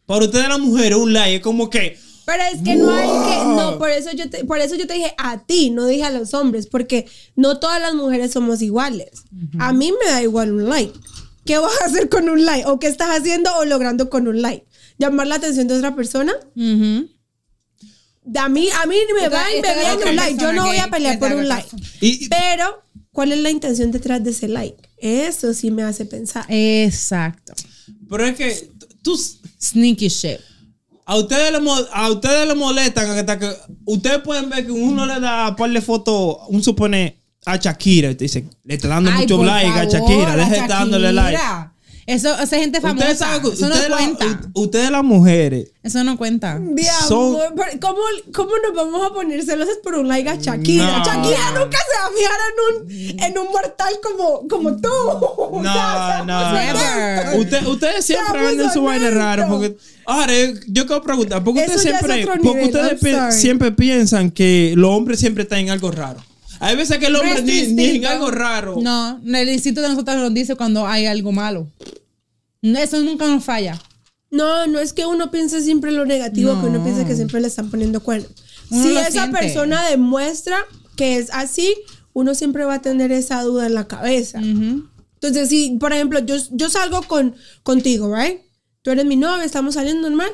Para 0.10 0.26
ustedes 0.26 0.50
las 0.50 0.58
mujeres, 0.60 0.98
un 0.98 1.14
like 1.14 1.36
es 1.36 1.42
como 1.44 1.70
que. 1.70 2.00
Pero 2.26 2.42
es 2.52 2.64
que 2.64 2.76
no 2.76 2.90
hay 2.92 3.06
que, 3.08 3.44
no, 3.46 3.78
por 3.78 3.92
eso 3.92 4.12
yo 4.12 4.28
te, 4.28 4.44
por 4.44 4.58
eso 4.58 4.74
yo 4.76 4.88
te 4.88 4.96
dije 4.96 5.14
a 5.20 5.46
ti, 5.46 5.70
no 5.70 5.86
dije 5.86 6.04
a 6.04 6.10
los 6.10 6.34
hombres, 6.34 6.66
porque 6.66 7.06
no 7.36 7.60
todas 7.60 7.80
las 7.80 7.94
mujeres 7.94 8.32
somos 8.32 8.64
iguales. 8.64 9.12
A 9.60 9.72
mí 9.72 9.92
me 10.04 10.10
da 10.12 10.24
igual 10.24 10.52
un 10.52 10.68
like. 10.68 10.94
¿Qué 11.46 11.60
vas 11.60 11.80
a 11.82 11.86
hacer 11.86 12.10
con 12.10 12.28
un 12.28 12.44
like? 12.44 12.66
¿O 12.68 12.80
qué 12.80 12.88
estás 12.88 13.10
haciendo 13.16 13.56
o 13.58 13.66
logrando 13.66 14.10
con 14.10 14.28
un 14.28 14.42
like? 14.42 14.66
¿Llamar 14.98 15.28
la 15.28 15.36
atención 15.36 15.68
de 15.68 15.76
otra 15.76 15.96
persona? 15.96 16.34
Ujú. 16.56 17.08
A 18.36 18.50
mí, 18.50 18.68
a 18.82 18.86
mí 18.88 18.96
me 19.14 19.26
Esta- 19.26 19.30
va 19.38 19.52
y 19.52 19.62
me 19.62 19.74
viene 19.76 20.10
un 20.10 20.16
like. 20.16 20.42
Yo 20.42 20.54
no 20.54 20.66
voy 20.66 20.78
a 20.78 20.88
pelear 20.90 21.20
por 21.20 21.34
un 21.34 21.48
like. 21.48 21.70
Y, 22.02 22.30
Pero, 22.30 22.82
¿cuál 23.12 23.32
es 23.32 23.40
la 23.40 23.52
intención 23.52 23.92
detrás 23.92 24.24
de 24.24 24.32
ese 24.32 24.48
like? 24.48 24.90
Eso 24.98 25.54
sí 25.54 25.70
me 25.70 25.84
hace 25.84 26.06
pensar. 26.06 26.46
Exacto. 26.50 27.54
pero 28.10 28.26
es 28.26 28.36
que 28.36 28.72
tú. 29.04 29.20
Sneaky 29.60 30.10
shit. 30.10 30.40
A 31.06 31.16
ustedes, 31.18 31.52
le, 31.52 31.60
mo- 31.60 31.88
a 31.92 32.10
ustedes 32.12 32.48
le 32.48 32.56
molestan 32.56 33.10
hasta 33.10 33.40
que 33.40 33.50
ustedes 33.86 34.20
pueden 34.24 34.50
ver 34.50 34.66
que 34.66 34.72
uno 34.72 35.06
le 35.08 35.20
da 35.20 35.56
par 35.56 35.72
de 35.72 35.82
fotos, 35.82 36.38
un 36.50 36.62
supone 36.64 37.18
a 37.46 37.56
Shakira 37.58 38.12
y 38.12 38.16
te 38.16 38.26
dice, 38.26 38.46
le 38.64 38.76
está 38.76 38.90
dando 38.90 39.10
Ay, 39.12 39.22
mucho 39.22 39.44
like 39.44 39.68
a 39.80 39.86
Shakira, 39.86 40.36
deje 40.36 40.68
dándole 40.68 41.12
like. 41.12 41.40
Eso, 42.10 42.40
esa 42.40 42.58
gente 42.58 42.82
famosa. 42.82 42.98
Ustedes 43.06 43.20
saben 43.20 43.40
eso 43.42 43.50
ustedes, 43.50 43.84
no 43.84 43.90
la- 43.90 43.98
cuenta. 43.98 44.26
u- 44.56 44.62
ustedes 44.64 44.90
las 44.92 45.04
mujeres 45.04 45.68
Eso 45.84 46.04
no 46.04 46.18
cuenta. 46.18 46.60
Diablo, 46.60 47.08
Son- 47.08 47.38
¿cómo, 47.80 48.00
¿Cómo 48.34 48.52
nos 48.66 48.76
vamos 48.76 49.10
a 49.10 49.14
poner 49.14 49.44
celosas 49.44 49.76
por 49.84 49.94
un 49.96 50.08
like 50.08 50.28
a 50.30 50.36
Shakira? 50.36 50.86
No. 50.98 51.06
Shakira 51.06 51.52
nunca 51.60 51.78
se 51.78 52.00
va 52.00 52.06
a 52.08 52.12
fijar 52.18 52.40
en 52.50 53.16
un, 53.16 53.24
en 53.24 53.38
un 53.38 53.46
mortal 53.52 53.94
como, 54.02 54.48
como 54.48 54.76
tú. 54.78 54.88
No, 55.62 56.26
no. 56.26 56.54
Never. 56.54 56.76
honestos. 56.76 57.40
Usted- 57.40 57.68
ustedes 57.68 58.06
siempre 58.06 58.42
venden 58.42 58.72
su 58.72 58.82
vaina 58.82 59.10
rara 59.12 59.48
porque 59.48 59.78
ahora 60.06 60.34
yo 60.68 60.86
quiero 60.88 61.02
preguntar 61.04 61.44
porque 61.44 61.64
Eso 61.64 61.76
ustedes 61.76 62.00
siempre 62.00 62.26
porque 62.44 62.64
ustedes 62.66 63.00
pi- 63.00 63.32
siempre 63.38 63.72
piensan 63.72 64.32
que 64.32 64.74
los 64.76 64.90
hombres 64.92 65.20
siempre 65.20 65.44
están 65.44 65.60
en 65.60 65.70
algo 65.70 65.92
raro 65.92 66.20
hay 66.60 66.76
veces 66.76 66.98
que 66.98 67.08
el 67.08 67.16
hombre 67.16 67.42
ni, 67.42 67.68
ni 67.74 67.86
en 67.98 68.06
algo 68.06 68.32
raro 68.32 68.78
No, 68.82 69.20
el 69.24 69.50
instinto 69.50 69.82
de 69.82 69.90
nosotros 69.90 70.18
nos 70.18 70.34
dice 70.34 70.56
cuando 70.56 70.86
hay 70.88 71.06
algo 71.06 71.32
malo. 71.32 71.68
No, 72.62 72.78
Eso 72.80 73.00
nunca 73.02 73.26
nos 73.28 73.44
falla. 73.44 73.80
No, 74.32 74.68
no 74.68 74.80
es 74.80 74.94
que 74.94 75.06
uno 75.06 75.32
piense 75.32 75.62
siempre 75.64 75.92
lo 75.92 76.06
negativo, 76.06 76.60
que 76.60 76.68
uno 76.68 76.80
No. 76.80 76.84
piensa 76.84 77.06
que 77.06 77.16
siempre 77.16 77.42
le 77.42 77.48
están 77.48 77.70
poniendo 77.72 78.02
cuernos. 78.02 78.32
Si 78.70 78.96
esa 78.96 79.12
siente. 79.12 79.40
persona 79.40 79.90
demuestra 79.90 80.58
que 80.96 81.18
es 81.18 81.30
así, 81.32 81.74
uno 82.14 82.36
siempre 82.36 82.66
va 82.66 82.76
a 82.76 82.82
tener 82.82 83.12
esa 83.12 83.42
duda 83.42 83.66
en 83.66 83.74
la 83.74 83.88
cabeza. 83.88 84.40
Ujú. 84.40 84.86
Entonces, 85.16 85.50
si, 85.50 85.78
por 85.80 85.94
ejemplo, 85.94 86.20
yo, 86.20 86.36
yo 86.52 86.70
salgo 86.70 87.02
con, 87.04 87.36
contigo, 87.64 88.14
¿right? 88.16 88.40
Tú 88.84 88.92
eres 88.92 89.06
mi 89.06 89.16
novia, 89.16 89.44
estamos 89.44 89.74
saliendo 89.76 90.08
normal, 90.10 90.30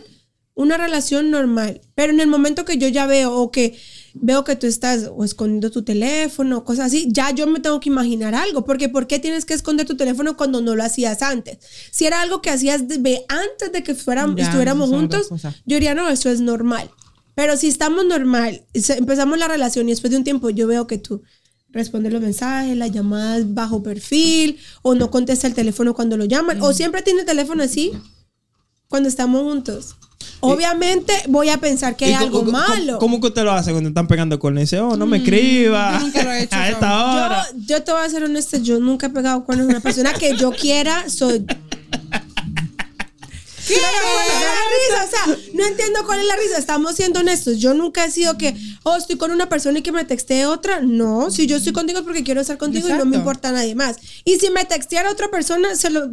una 0.55 0.77
relación 0.77 1.29
normal. 1.31 1.81
Pero 1.95 2.11
en 2.13 2.19
el 2.19 2.27
momento 2.27 2.65
que 2.65 2.77
yo 2.77 2.87
ya 2.87 3.05
veo 3.05 3.33
o 3.35 3.51
que 3.51 3.77
veo 4.13 4.43
que 4.45 4.55
tú 4.55 4.65
estás 4.67 5.09
o 5.13 5.23
escondiendo 5.25 5.69
tu 5.69 5.83
teléfono 5.83 6.59
o 6.59 6.63
cosas 6.63 6.85
así, 6.87 7.07
ya 7.11 7.31
yo 7.31 7.45
me 7.47 7.59
tengo 7.59 7.79
que 7.81 7.89
imaginar 7.89 8.33
algo. 8.33 8.63
Porque 8.65 8.87
¿por 8.89 9.05
qué 9.07 9.19
tienes 9.19 9.43
que 9.45 9.53
esconder 9.53 9.85
tu 9.85 9.97
teléfono 9.97 10.37
cuando 10.37 10.61
no 10.61 10.73
lo 10.75 10.83
hacías 10.83 11.21
antes? 11.21 11.57
Si 11.91 12.05
era 12.05 12.21
algo 12.21 12.41
que 12.41 12.49
hacías 12.49 12.87
de- 12.87 13.25
antes 13.27 13.71
de 13.73 13.83
que 13.83 13.93
fuéramos, 13.95 14.35
Ya, 14.37 14.43
estuviéramos 14.45 14.89
juntos, 14.89 15.27
yo 15.65 15.75
diría, 15.75 15.93
no, 15.93 16.07
eso 16.09 16.29
es 16.29 16.39
normal. 16.39 16.89
Pero 17.35 17.57
si 17.57 17.67
estamos 17.67 18.05
normal, 18.05 18.63
empezamos 18.73 19.37
la 19.37 19.49
relación 19.49 19.87
y 19.89 19.91
después 19.91 20.09
de 20.11 20.17
un 20.17 20.23
tiempo 20.23 20.49
yo 20.49 20.67
veo 20.67 20.87
que 20.87 20.97
tú 20.97 21.21
respondes 21.69 22.13
los 22.13 22.21
mensajes, 22.21 22.77
las 22.77 22.91
llamadas 22.93 23.53
bajo 23.53 23.83
perfil, 23.83 24.57
o 24.81 24.95
no 24.95 25.11
contesta 25.11 25.45
el 25.47 25.53
teléfono 25.53 25.93
cuando 25.93 26.15
lo 26.15 26.23
llaman, 26.23 26.61
o 26.61 26.71
siempre 26.71 27.01
tiene 27.01 27.19
el 27.21 27.25
teléfono 27.25 27.63
así 27.63 27.91
cuando 28.89 29.09
estamos 29.09 29.41
juntos. 29.43 29.95
Obviamente 30.41 31.13
voy 31.27 31.49
a 31.49 31.57
pensar 31.57 31.95
que 31.95 32.05
hay 32.05 32.11
¿Y 32.13 32.15
co- 32.17 32.23
algo 32.23 32.43
malo. 32.43 32.99
¿Cómo 32.99 33.19
que 33.19 33.27
usted 33.27 33.43
lo 33.43 33.51
hace 33.51 33.71
cuando 33.71 33.89
están 33.89 34.07
pegando 34.07 34.37
con 34.39 34.55
Dice, 34.55 34.79
oh, 34.79 34.95
no 34.95 35.05
me 35.07 35.17
escriba. 35.17 35.93
yo 35.99 36.05
nunca 36.05 36.23
lo 36.23 36.31
he 36.31 36.43
hecho, 36.43 36.55
a 36.55 36.69
esta 36.69 37.05
hora. 37.13 37.47
yo, 37.55 37.77
yo 37.77 37.83
te 37.83 37.91
voy 37.91 38.01
a 38.05 38.09
ser 38.09 38.23
honesta, 38.23 38.57
yo 38.57 38.79
nunca 38.79 39.07
he 39.07 39.09
pegado 39.09 39.43
a 39.47 39.53
una 39.55 39.79
persona 39.79 40.13
que 40.13 40.35
yo 40.35 40.51
quiera, 40.51 41.09
soy... 41.09 41.45
¿cuál 43.67 43.79
es 44.27 44.41
la 44.41 44.65
risa? 44.75 45.05
O 45.05 45.09
sea, 45.09 45.37
no 45.55 45.65
entiendo 45.65 45.99
cuál 46.05 46.19
es 46.19 46.27
la 46.27 46.35
risa. 46.35 46.57
Estamos 46.59 46.95
siendo 46.95 47.19
honestos. 47.21 47.57
Yo 47.57 47.73
nunca 47.73 48.05
he 48.05 48.11
sido 48.11 48.37
que, 48.37 48.55
oh, 48.83 48.95
estoy 48.95 49.17
con 49.17 49.31
una 49.31 49.49
persona 49.49 49.79
y 49.79 49.81
que 49.81 49.91
me 49.91 50.05
textee 50.05 50.45
otra. 50.45 50.81
No, 50.81 51.31
si 51.31 51.47
yo 51.47 51.57
estoy 51.57 51.73
contigo 51.73 51.99
es 51.99 52.05
porque 52.05 52.23
quiero 52.23 52.41
estar 52.41 52.57
contigo 52.57 52.87
y 52.89 52.93
no 52.93 53.05
me 53.05 53.17
importa 53.17 53.51
nadie 53.51 53.73
más. 53.75 53.97
Y 54.23 54.35
si 54.37 54.49
me 54.51 54.65
texteara 54.65 55.09
otra 55.11 55.29
persona, 55.31 55.75
se 55.75 55.89
lo, 55.89 56.09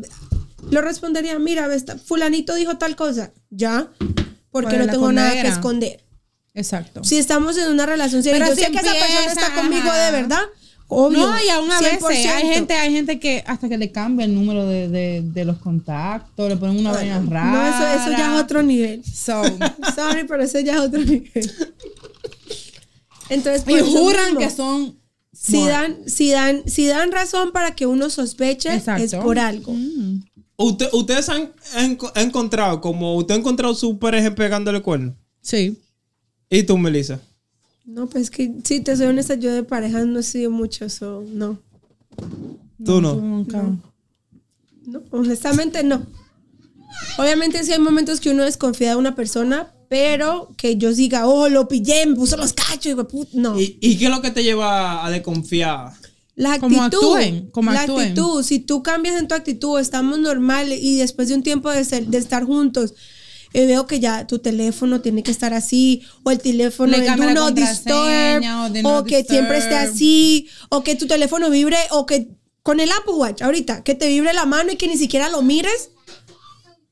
lo 0.70 0.81
respondería, 0.81 1.38
mira, 1.38 1.68
fulanito 2.05 2.55
dijo 2.55 2.77
tal 2.79 2.96
cosa. 2.96 3.33
Ya, 3.51 3.88
porque 4.51 4.77
¿Cuál 4.77 4.87
no 4.87 4.92
tengo 4.92 5.12
nada 5.12 5.33
que 5.33 5.48
esconder. 5.48 6.05
Exacto. 6.55 7.03
Si 7.03 7.16
estamos 7.18 7.57
en 7.57 7.70
una 7.70 7.87
relación 7.87 8.22
seria, 8.22 8.38
Pero 8.44 8.51
yo 8.55 8.61
sé 8.61 8.66
si 8.66 8.72
que 8.72 8.79
esa 8.79 8.92
persona 8.92 9.33
está 9.33 9.55
conmigo 9.55 9.88
ajá. 9.90 10.05
de 10.07 10.12
verdad. 10.12 10.42
Obvio. 10.94 11.20
No, 11.27 11.42
y 11.42 11.48
aún 11.48 11.72
a 11.72 11.81
veces 11.81 12.03
100%. 12.03 12.27
hay 12.35 12.48
gente, 12.48 12.75
hay 12.75 12.92
gente 12.92 13.18
que 13.18 13.42
hasta 13.46 13.66
que 13.70 13.79
le 13.79 13.90
cambia 13.90 14.27
el 14.27 14.35
número 14.35 14.66
de, 14.66 14.88
de, 14.88 15.22
de 15.25 15.44
los 15.46 15.57
contactos, 15.57 16.51
le 16.51 16.57
ponen 16.59 16.77
una 16.81 16.92
vaina 16.92 17.18
No, 17.18 17.31
rara. 17.31 17.94
eso, 17.94 18.03
eso 18.03 18.18
ya 18.18 18.37
es 18.37 18.42
otro 18.42 18.62
nivel. 18.62 19.03
So, 19.03 19.42
Sorry, 19.96 20.25
pero 20.29 20.42
eso 20.42 20.61
ya 20.61 20.75
es 20.75 20.81
otro 20.81 21.01
nivel. 21.01 21.51
Entonces, 23.31 23.64
y 23.66 23.81
juran 23.81 24.25
mismo, 24.35 24.40
que 24.40 24.51
son. 24.51 24.98
si 25.33 25.64
dan, 25.66 25.96
si 26.07 26.31
dan, 26.31 26.62
si 26.66 26.87
dan 26.87 27.11
razón 27.11 27.53
para 27.53 27.75
que 27.75 27.87
uno 27.87 28.11
sospeche, 28.11 28.75
Exacto. 28.75 29.03
es 29.03 29.14
por 29.14 29.38
algo. 29.38 29.72
Mm. 29.72 30.25
Usted- 30.62 30.88
ustedes 30.92 31.29
han, 31.29 31.53
han 31.75 31.98
encontrado, 32.16 32.81
como 32.81 33.16
usted 33.16 33.35
ha 33.35 33.38
encontrado 33.38 33.75
su 33.75 33.98
pareja 33.98 34.35
pegándole 34.35 34.81
cuernos. 34.83 35.14
Sí. 35.40 35.79
¿Y 36.51 36.62
tú, 36.64 36.77
Melissa? 36.79 37.20
No, 37.85 38.07
pues 38.07 38.31
que 38.31 38.53
si 38.64 38.81
te 38.81 38.96
soy 38.96 39.07
honesta, 39.07 39.35
yo 39.35 39.53
de 39.53 39.64
parejas 39.64 40.07
no 40.07 40.20
he 40.20 40.22
sido 40.22 40.51
mucho, 40.51 40.88
so, 40.88 41.25
no. 41.33 41.59
Tú 42.85 43.01
no. 43.01 43.14
Nunca. 43.14 43.62
No, 44.87 45.03
honestamente 45.11 45.83
no. 45.83 46.07
Obviamente 47.18 47.62
sí 47.64 47.72
hay 47.72 47.79
momentos 47.79 48.20
que 48.20 48.31
uno 48.31 48.44
desconfía 48.44 48.90
de 48.90 48.96
una 48.96 49.14
persona, 49.14 49.72
pero 49.88 50.53
que 50.57 50.77
yo 50.77 50.92
diga, 50.94 51.27
oh, 51.27 51.48
lo 51.48 51.66
pillé, 51.68 52.07
me 52.07 52.14
puso 52.14 52.37
los 52.37 52.53
cachos, 52.53 52.94
put-". 53.07 53.29
no. 53.33 53.59
¿Y, 53.61 53.79
y 53.81 53.98
qué 53.98 54.05
es 54.07 54.11
lo 54.11 54.20
que 54.22 54.31
te 54.31 54.42
lleva 54.44 55.05
a 55.05 55.11
desconfiar? 55.11 55.92
La 56.34 56.58
Como 56.58 56.82
actitud. 56.82 57.04
actúen, 57.16 57.50
como 57.50 57.72
la 57.72 57.80
actúen. 57.80 58.08
actitud. 58.08 58.42
Si 58.42 58.58
tú 58.58 58.82
cambias 58.82 59.18
en 59.18 59.28
tu 59.28 59.34
actitud, 59.34 59.78
estamos 59.78 60.18
normal 60.18 60.72
y 60.72 60.96
después 60.96 61.28
de 61.28 61.34
un 61.34 61.42
tiempo 61.42 61.70
de, 61.70 61.84
ser- 61.84 62.06
de 62.06 62.18
estar 62.18 62.44
juntos, 62.44 62.94
eh, 63.52 63.66
veo 63.66 63.86
que 63.86 64.00
ya 64.00 64.26
tu 64.26 64.38
teléfono 64.38 65.02
tiene 65.02 65.22
que 65.22 65.30
estar 65.30 65.52
así, 65.52 66.02
o 66.22 66.30
el 66.30 66.38
teléfono 66.38 66.96
de 66.96 67.06
do 67.06 67.30
not 67.34 67.54
disturb, 67.54 68.42
o 68.64 68.70
de 68.70 68.82
no 68.82 68.98
o 68.98 69.04
que 69.04 69.24
siempre 69.24 69.58
esté 69.58 69.74
así, 69.74 70.48
o 70.70 70.82
que 70.82 70.94
tu 70.94 71.06
teléfono 71.06 71.50
vibre, 71.50 71.76
o 71.90 72.06
que 72.06 72.28
con 72.62 72.80
el 72.80 72.90
Apple 72.92 73.12
Watch 73.14 73.42
ahorita, 73.42 73.82
que 73.84 73.94
te 73.94 74.08
vibre 74.08 74.32
la 74.32 74.46
mano 74.46 74.72
y 74.72 74.76
que 74.76 74.88
ni 74.88 74.96
siquiera 74.96 75.28
lo 75.28 75.42
mires. 75.42 75.90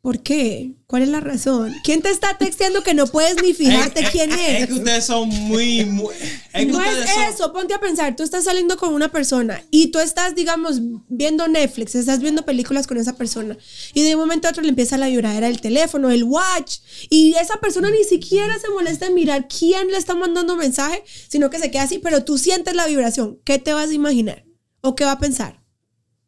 ¿Por 0.02 0.22
qué? 0.22 0.72
¿Cuál 0.86 1.02
es 1.02 1.08
la 1.10 1.20
razón? 1.20 1.74
¿Quién 1.84 2.00
te 2.00 2.08
está 2.08 2.38
texteando 2.38 2.82
que 2.82 2.94
no 2.94 3.06
puedes 3.06 3.42
ni 3.42 3.52
fijarte 3.52 4.02
quién 4.10 4.32
es? 4.32 4.62
Es 4.62 4.66
que 4.68 4.72
ustedes 4.72 5.04
son 5.04 5.28
muy. 5.28 5.84
muy 5.84 6.14
es 6.14 6.40
que 6.54 6.64
no 6.64 6.80
es 6.82 7.10
son- 7.10 7.22
eso, 7.34 7.52
ponte 7.52 7.74
a 7.74 7.80
pensar, 7.80 8.16
tú 8.16 8.22
estás 8.22 8.44
saliendo 8.44 8.78
con 8.78 8.94
una 8.94 9.12
persona 9.12 9.62
y 9.70 9.88
tú 9.88 9.98
estás, 9.98 10.34
digamos, 10.34 10.80
viendo 11.10 11.46
Netflix, 11.48 11.94
estás 11.94 12.20
viendo 12.20 12.46
películas 12.46 12.86
con 12.86 12.96
esa 12.96 13.14
persona 13.16 13.58
y 13.92 14.02
de 14.02 14.14
un 14.14 14.22
momento 14.22 14.48
a 14.48 14.52
otro 14.52 14.62
le 14.62 14.70
empieza 14.70 14.96
la 14.96 15.08
vibradera 15.08 15.48
del 15.48 15.60
teléfono, 15.60 16.08
el 16.10 16.24
watch, 16.24 16.78
y 17.10 17.34
esa 17.34 17.60
persona 17.60 17.90
ni 17.90 18.02
siquiera 18.04 18.58
se 18.58 18.70
molesta 18.70 19.06
en 19.06 19.14
mirar 19.14 19.48
quién 19.48 19.88
le 19.88 19.98
está 19.98 20.14
mandando 20.14 20.56
mensaje, 20.56 21.04
sino 21.28 21.50
que 21.50 21.58
se 21.58 21.70
queda 21.70 21.82
así, 21.82 21.98
pero 21.98 22.24
tú 22.24 22.38
sientes 22.38 22.74
la 22.74 22.86
vibración, 22.86 23.38
¿qué 23.44 23.58
te 23.58 23.74
vas 23.74 23.90
a 23.90 23.94
imaginar? 23.94 24.46
¿O 24.80 24.94
qué 24.94 25.04
va 25.04 25.12
a 25.12 25.18
pensar? 25.20 25.62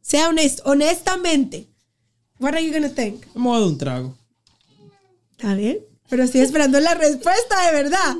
Sea 0.03 0.29
honesto, 0.29 0.63
honestamente. 0.67 1.72
What 2.43 2.55
are 2.55 2.67
you 2.67 2.73
gonna 2.73 2.89
think? 2.89 3.25
A 3.37 3.39
dar 3.39 3.63
un 3.63 3.79
trago. 3.79 4.19
¿Está 5.31 5.55
bien? 5.55 5.79
Pero 6.09 6.25
estoy 6.25 6.41
esperando 6.41 6.81
la 6.81 6.95
respuesta 6.95 7.67
de 7.67 7.83
verdad. 7.85 8.17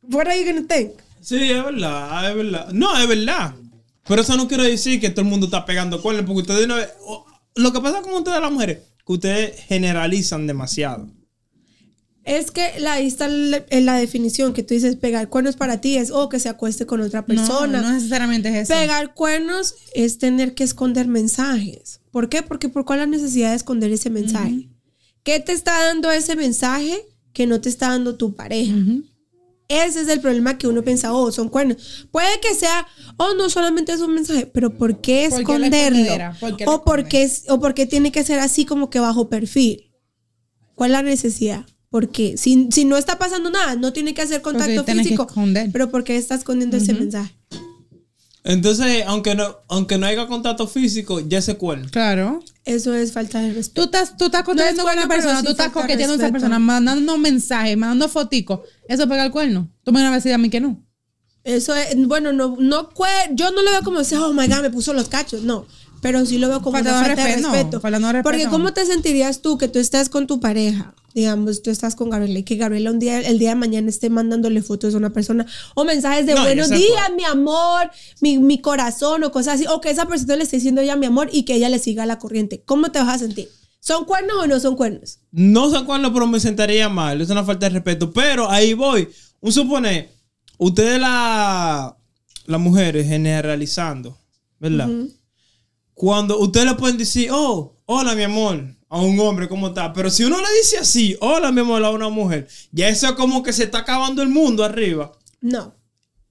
What 0.00 0.28
are 0.28 0.40
you 0.40 0.50
gonna 0.50 0.66
think? 0.66 0.92
Sí, 1.20 1.52
es 1.52 1.62
verdad, 1.62 2.30
es 2.30 2.36
verdad. 2.36 2.72
No, 2.72 2.96
es 2.96 3.06
verdad. 3.06 3.54
Pero 4.08 4.22
eso 4.22 4.34
no 4.38 4.48
quiere 4.48 4.62
decir 4.62 4.98
que 4.98 5.10
todo 5.10 5.20
el 5.20 5.28
mundo 5.28 5.44
está 5.44 5.66
pegando 5.66 6.00
cuernos, 6.00 6.24
porque 6.24 6.40
ustedes 6.40 6.66
no. 6.66 6.76
Lo 7.54 7.70
que 7.70 7.80
pasa 7.82 8.00
con 8.00 8.14
ustedes 8.14 8.40
las 8.40 8.50
mujeres, 8.50 8.78
que 9.06 9.12
ustedes 9.12 9.60
generalizan 9.66 10.46
demasiado. 10.46 11.06
Es 12.30 12.52
que 12.52 12.78
la, 12.78 12.92
ahí 12.92 13.08
está 13.08 13.26
la, 13.26 13.96
definición 13.96 14.52
que 14.52 14.62
tú 14.62 14.72
dices, 14.72 14.94
pegar 14.94 15.28
cuernos 15.28 15.56
para 15.56 15.80
ti 15.80 15.96
es 15.96 16.12
o 16.12 16.28
que 16.28 16.38
se 16.38 16.48
acueste 16.48 16.86
con 16.86 17.00
otra 17.00 17.26
persona. 17.26 17.80
No, 17.80 17.88
no 17.88 17.94
necesariamente 17.94 18.48
es 18.50 18.70
eso. 18.70 18.80
Pegar 18.80 19.14
cuernos 19.14 19.74
es 19.94 20.18
tener 20.18 20.54
que 20.54 20.62
esconder 20.62 21.08
mensajes. 21.08 22.00
¿Por 22.12 22.28
qué? 22.28 22.44
Porque 22.44 22.68
¿por 22.68 22.84
cuál 22.84 23.00
la 23.00 23.06
necesidad 23.06 23.50
de 23.50 23.56
esconder 23.56 23.90
ese 23.90 24.10
mensaje? 24.10 24.68
¿Qué 25.24 25.40
te 25.40 25.50
está 25.50 25.72
dando 25.86 26.12
ese 26.12 26.36
mensaje 26.36 27.04
que 27.32 27.48
no 27.48 27.60
te 27.60 27.68
está 27.68 27.88
dando 27.88 28.14
tu 28.14 28.36
pareja? 28.36 28.76
Ese 29.66 30.02
es 30.02 30.06
el 30.06 30.20
problema 30.20 30.56
que 30.56 30.68
uno 30.68 30.84
piensa, 30.84 31.12
oh, 31.12 31.32
son 31.32 31.48
cuernos. 31.48 32.06
Puede 32.12 32.38
que 32.40 32.54
sea, 32.54 32.86
oh, 33.16 33.34
no 33.34 33.50
solamente 33.50 33.90
es 33.90 34.02
un 34.02 34.14
mensaje, 34.14 34.46
pero 34.46 34.70
¿por 34.70 35.00
qué 35.00 35.26
¿Por 35.30 35.44
qué 35.44 35.58
la 35.58 35.66
esconderlo? 35.66 36.36
¿Por 36.38 36.56
qué 36.56 36.64
o, 36.68 36.84
por 36.84 37.08
qué, 37.08 37.28
o 37.48 37.58
por 37.58 37.74
qué 37.74 37.86
tiene 37.86 38.12
que 38.12 38.22
ser 38.22 38.38
así 38.38 38.64
como 38.64 38.88
que 38.88 39.00
bajo 39.00 39.28
perfil. 39.28 39.90
¿Cuál 40.76 40.92
es 40.92 40.92
la 40.92 41.02
necesidad? 41.02 41.66
Porque 41.90 42.36
si, 42.38 42.68
si 42.70 42.84
no 42.84 42.96
está 42.96 43.18
pasando 43.18 43.50
nada, 43.50 43.74
no 43.74 43.92
tiene 43.92 44.14
que 44.14 44.22
hacer 44.22 44.42
contacto 44.42 44.84
físico. 44.84 45.26
esconder. 45.28 45.70
Pero 45.72 45.90
¿por 45.90 46.04
qué 46.04 46.16
está 46.16 46.36
escondiendo 46.36 46.76
ese 46.76 46.94
mensaje? 46.94 47.34
Entonces, 48.42 49.04
aunque 49.06 49.34
no, 49.34 49.56
aunque 49.68 49.98
no 49.98 50.06
haya 50.06 50.26
contacto 50.26 50.66
físico, 50.66 51.20
ya 51.20 51.42
se 51.42 51.56
cuerno. 51.56 51.88
Claro. 51.90 52.42
Eso 52.64 52.94
es 52.94 53.12
falta 53.12 53.40
de 53.40 53.52
respeto. 53.52 53.82
Tú 53.82 53.84
estás, 53.86 54.16
tú 54.16 54.24
estás 54.26 54.44
contestando 54.44 54.82
No 54.84 54.88
es 54.88 54.94
con 54.96 55.04
una 55.04 55.14
persona, 55.14 55.42
tú 55.42 55.50
estás 55.50 55.70
coqueteando 55.72 56.14
a 56.14 56.16
esa 56.16 56.32
persona, 56.32 56.58
mandando 56.58 57.18
mensajes, 57.18 57.76
mandando 57.76 58.08
foticos. 58.08 58.60
Eso 58.88 59.06
pega 59.08 59.24
el 59.26 59.30
cuerno. 59.30 59.68
Tú 59.84 59.92
me 59.92 60.00
vas 60.02 60.12
a 60.12 60.14
decir 60.14 60.32
a 60.32 60.38
mí 60.38 60.48
que 60.48 60.60
no. 60.60 60.82
Eso 61.44 61.74
es, 61.74 61.96
bueno, 62.06 62.32
no, 62.32 62.56
no 62.58 62.90
cue- 62.90 63.30
yo 63.32 63.50
no 63.50 63.62
lo 63.62 63.70
veo 63.72 63.82
como 63.82 63.98
decir, 63.98 64.18
oh 64.18 64.32
my 64.32 64.46
god, 64.46 64.60
me 64.62 64.70
puso 64.70 64.92
los 64.94 65.08
cachos, 65.08 65.42
no. 65.42 65.66
Pero 66.00 66.24
sí 66.24 66.38
lo 66.38 66.48
veo 66.48 66.62
como 66.62 66.76
Falta 66.76 66.90
una 66.92 67.00
de 67.00 67.06
falta 67.06 67.22
de 67.22 67.28
respeto, 67.28 67.48
no, 67.48 67.54
respeto. 67.54 67.80
falta 67.80 67.98
de 67.98 68.04
respeto. 68.12 68.22
Porque 68.22 68.46
¿cómo 68.48 68.72
te 68.72 68.86
sentirías 68.86 69.42
tú 69.42 69.58
que 69.58 69.68
tú 69.68 69.78
estás 69.78 70.08
con 70.08 70.26
tu 70.26 70.40
pareja? 70.40 70.94
Digamos, 71.14 71.62
tú 71.62 71.70
estás 71.70 71.96
con 71.96 72.08
Gabriela 72.08 72.38
y 72.38 72.42
que 72.44 72.54
Gabriela 72.56 72.90
un 72.92 72.98
día, 73.00 73.20
el 73.20 73.38
día 73.40 73.50
de 73.50 73.54
mañana 73.56 73.88
esté 73.88 74.08
mandándole 74.10 74.62
fotos 74.62 74.94
a 74.94 74.96
una 74.96 75.10
persona 75.10 75.44
o 75.74 75.84
mensajes 75.84 76.24
de 76.24 76.34
No, 76.34 76.42
buenos 76.42 76.70
días, 76.70 76.90
cuál. 77.06 77.16
mi 77.16 77.24
amor, 77.24 77.90
mi, 78.20 78.38
mi 78.38 78.60
corazón 78.60 79.24
o 79.24 79.32
cosas 79.32 79.56
así. 79.56 79.66
O 79.68 79.80
que 79.80 79.90
esa 79.90 80.06
persona 80.06 80.36
le 80.36 80.44
esté 80.44 80.56
diciendo 80.56 80.82
ya 80.82 80.94
mi 80.96 81.06
amor 81.06 81.28
y 81.32 81.42
que 81.42 81.54
ella 81.56 81.68
le 81.68 81.78
siga 81.80 82.06
la 82.06 82.18
corriente. 82.18 82.62
¿Cómo 82.64 82.90
te 82.92 83.00
vas 83.00 83.08
a 83.08 83.18
sentir? 83.18 83.48
¿Son 83.80 84.04
cuernos 84.04 84.36
o 84.38 84.46
no 84.46 84.60
son 84.60 84.76
cuernos? 84.76 85.18
No 85.32 85.68
sé 85.70 85.84
cuándo, 85.84 86.12
pero 86.12 86.26
me 86.26 86.38
sentaría 86.38 86.88
mal. 86.88 87.20
Es 87.20 87.28
una 87.30 87.44
falta 87.44 87.66
de 87.66 87.70
respeto. 87.74 88.12
Pero 88.12 88.48
ahí 88.50 88.72
voy. 88.74 89.08
Un 89.40 89.52
suponer, 89.52 90.10
ustedes 90.58 91.00
la, 91.00 91.96
las 92.46 92.60
mujeres 92.60 93.08
generalizando, 93.08 94.16
¿verdad? 94.58 94.88
Cuando 96.00 96.38
ustedes 96.38 96.64
le 96.64 96.74
pueden 96.76 96.96
decir, 96.96 97.28
oh, 97.30 97.76
hola 97.84 98.14
mi 98.14 98.22
amor, 98.22 98.74
a 98.88 99.02
un 99.02 99.20
hombre, 99.20 99.50
¿cómo 99.50 99.68
está? 99.68 99.92
Pero 99.92 100.08
si 100.08 100.24
uno 100.24 100.38
le 100.38 100.46
dice 100.56 100.78
así, 100.78 101.14
hola 101.20 101.52
mi 101.52 101.60
amor, 101.60 101.84
a 101.84 101.90
una 101.90 102.08
mujer, 102.08 102.48
ya 102.72 102.88
eso 102.88 103.08
es 103.08 103.12
como 103.12 103.42
que 103.42 103.52
se 103.52 103.64
está 103.64 103.80
acabando 103.80 104.22
el 104.22 104.30
mundo 104.30 104.64
arriba. 104.64 105.12
No. 105.42 105.74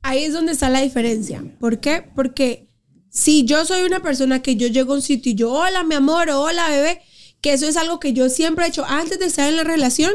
Ahí 0.02 0.24
es 0.24 0.34
donde 0.34 0.54
está 0.54 0.72
la 0.72 0.82
diferencia. 0.82 1.44
¿Por 1.60 1.80
qué? 1.80 2.04
Porque 2.16 2.68
si 3.12 3.46
yo 3.46 3.64
soy 3.64 3.84
una 3.84 4.02
persona 4.02 4.42
que 4.42 4.56
yo 4.56 4.66
llego 4.66 4.94
a 4.94 4.96
un 4.96 5.02
sitio 5.04 5.34
y 5.34 5.36
yo, 5.36 5.52
hola 5.52 5.84
mi 5.84 5.94
amor, 5.94 6.32
hola 6.32 6.68
bebé, 6.70 7.04
que 7.40 7.54
eso 7.54 7.68
es 7.68 7.78
algo 7.78 8.00
que 8.00 8.12
yo 8.14 8.28
siempre 8.28 8.66
he 8.66 8.70
hecho 8.70 8.86
antes 8.86 9.20
de 9.20 9.28
estar 9.28 9.48
en 9.48 9.56
la 9.56 9.64
relación, 9.64 10.14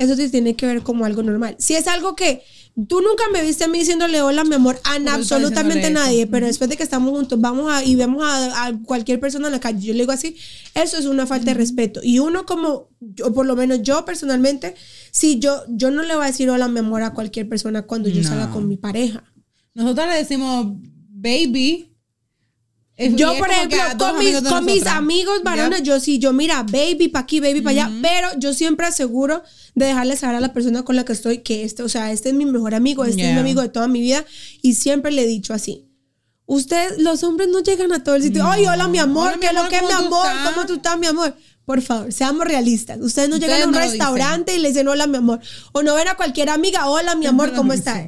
eso 0.00 0.16
te 0.16 0.28
tiene 0.28 0.56
que 0.56 0.66
ver 0.66 0.82
como 0.82 1.04
algo 1.04 1.22
normal. 1.22 1.54
Si 1.60 1.76
es 1.76 1.86
algo 1.86 2.16
que 2.16 2.42
tú 2.86 3.00
nunca 3.00 3.24
me 3.32 3.42
viste 3.42 3.64
a 3.64 3.68
mí 3.68 3.78
diciéndole 3.78 4.22
hola 4.22 4.44
mi 4.44 4.54
amor 4.54 4.80
a 4.84 4.94
absolutamente 5.14 5.90
nadie, 5.90 6.22
eso. 6.22 6.30
pero 6.30 6.46
después 6.46 6.70
de 6.70 6.76
que 6.76 6.82
estamos 6.82 7.10
juntos, 7.10 7.40
vamos 7.40 7.72
a, 7.72 7.82
y 7.84 7.96
vemos 7.96 8.22
a, 8.24 8.66
a 8.66 8.78
cualquier 8.84 9.18
persona 9.18 9.46
en 9.48 9.52
la 9.52 9.60
calle, 9.60 9.86
yo 9.86 9.92
le 9.94 10.00
digo 10.00 10.12
así, 10.12 10.36
eso 10.74 10.96
es 10.96 11.06
una 11.06 11.26
falta 11.26 11.46
de 11.46 11.54
respeto. 11.54 12.00
Y 12.02 12.18
uno 12.20 12.46
como, 12.46 12.88
yo, 13.00 13.32
por 13.32 13.46
lo 13.46 13.56
menos 13.56 13.82
yo 13.82 14.04
personalmente, 14.04 14.74
si 15.10 15.38
yo, 15.38 15.64
yo 15.68 15.90
no 15.90 16.02
le 16.02 16.14
voy 16.14 16.24
a 16.24 16.28
decir 16.28 16.48
hola 16.50 16.68
mi 16.68 16.78
amor 16.80 17.02
a 17.02 17.14
cualquier 17.14 17.48
persona 17.48 17.82
cuando 17.82 18.08
yo 18.08 18.22
No. 18.22 18.28
salga 18.28 18.50
con 18.50 18.68
mi 18.68 18.76
pareja. 18.76 19.24
Nosotros 19.74 20.06
le 20.08 20.14
decimos 20.16 20.66
baby. 21.10 21.87
Es- 22.98 23.14
Yo, 23.14 23.32
por 23.38 23.48
ejemplo, 23.48 23.78
con 23.96 24.18
mis, 24.18 24.26
amigos 24.26 24.42
de 24.42 24.50
con 24.50 24.64
mis 24.64 24.74
nosotras. 24.74 24.96
amigos 24.96 25.42
varones, 25.44 25.82
yo 25.84 26.00
sí, 26.00 26.18
yo 26.18 26.32
mira, 26.32 26.64
baby 26.64 27.06
pa' 27.08 27.20
aquí, 27.20 27.38
baby 27.38 27.60
pa' 27.60 27.70
allá, 27.70 27.90
pero 28.02 28.28
yo 28.38 28.52
siempre 28.52 28.86
aseguro 28.86 29.44
de 29.76 29.86
dejarle 29.86 30.16
saber 30.16 30.34
a 30.34 30.40
la 30.40 30.52
persona 30.52 30.82
con 30.82 30.96
la 30.96 31.04
que 31.04 31.12
estoy 31.12 31.38
que 31.38 31.62
este, 31.62 31.84
o 31.84 31.88
sea, 31.88 32.10
este 32.10 32.30
es 32.30 32.34
mi 32.34 32.44
mejor 32.44 32.74
amigo, 32.74 33.04
este 33.04 33.22
es 33.22 33.32
mi 33.34 33.38
amigo 33.38 33.62
de 33.62 33.68
toda 33.68 33.86
mi 33.86 34.00
vida, 34.00 34.24
y 34.62 34.74
siempre 34.74 35.12
le 35.12 35.22
he 35.22 35.26
dicho 35.28 35.54
así. 35.54 35.84
Ustedes, 36.46 36.98
los 36.98 37.22
hombres 37.22 37.48
no 37.50 37.60
llegan 37.60 37.92
a 37.92 38.02
todo 38.02 38.16
el 38.16 38.22
sitio. 38.24 38.44
Ay, 38.44 38.66
hola, 38.66 38.88
mi 38.88 38.98
amor, 38.98 39.28
Hola, 39.28 39.38
¿qué 39.38 39.46
es 39.46 39.52
lo 39.52 39.68
que 39.68 39.76
es 39.76 39.82
mi 39.82 39.88
¿cómo 39.88 40.08
tú 40.08 40.14
amor? 40.16 40.26
¿Cómo 40.54 40.66
tú 40.66 40.74
estás, 40.74 40.98
mi 40.98 41.06
amor? 41.06 41.36
Por 41.66 41.82
favor, 41.82 42.12
seamos 42.12 42.46
realistas. 42.46 42.98
Ustedes 43.00 43.28
no 43.28 43.34
Ustedes 43.36 43.52
llegan 43.52 43.68
a 43.68 43.70
un 43.70 43.72
no 43.74 43.78
restaurante 43.78 44.56
y 44.56 44.58
le 44.58 44.68
dicen 44.70 44.88
hola, 44.88 45.06
mi 45.06 45.18
amor. 45.18 45.38
O 45.72 45.82
no 45.82 45.94
ven 45.94 46.08
a 46.08 46.16
cualquier 46.16 46.48
amiga, 46.48 46.88
hola, 46.88 47.14
mi 47.14 47.26
amor, 47.26 47.52
¿cómo 47.54 47.72
estás? 47.74 48.06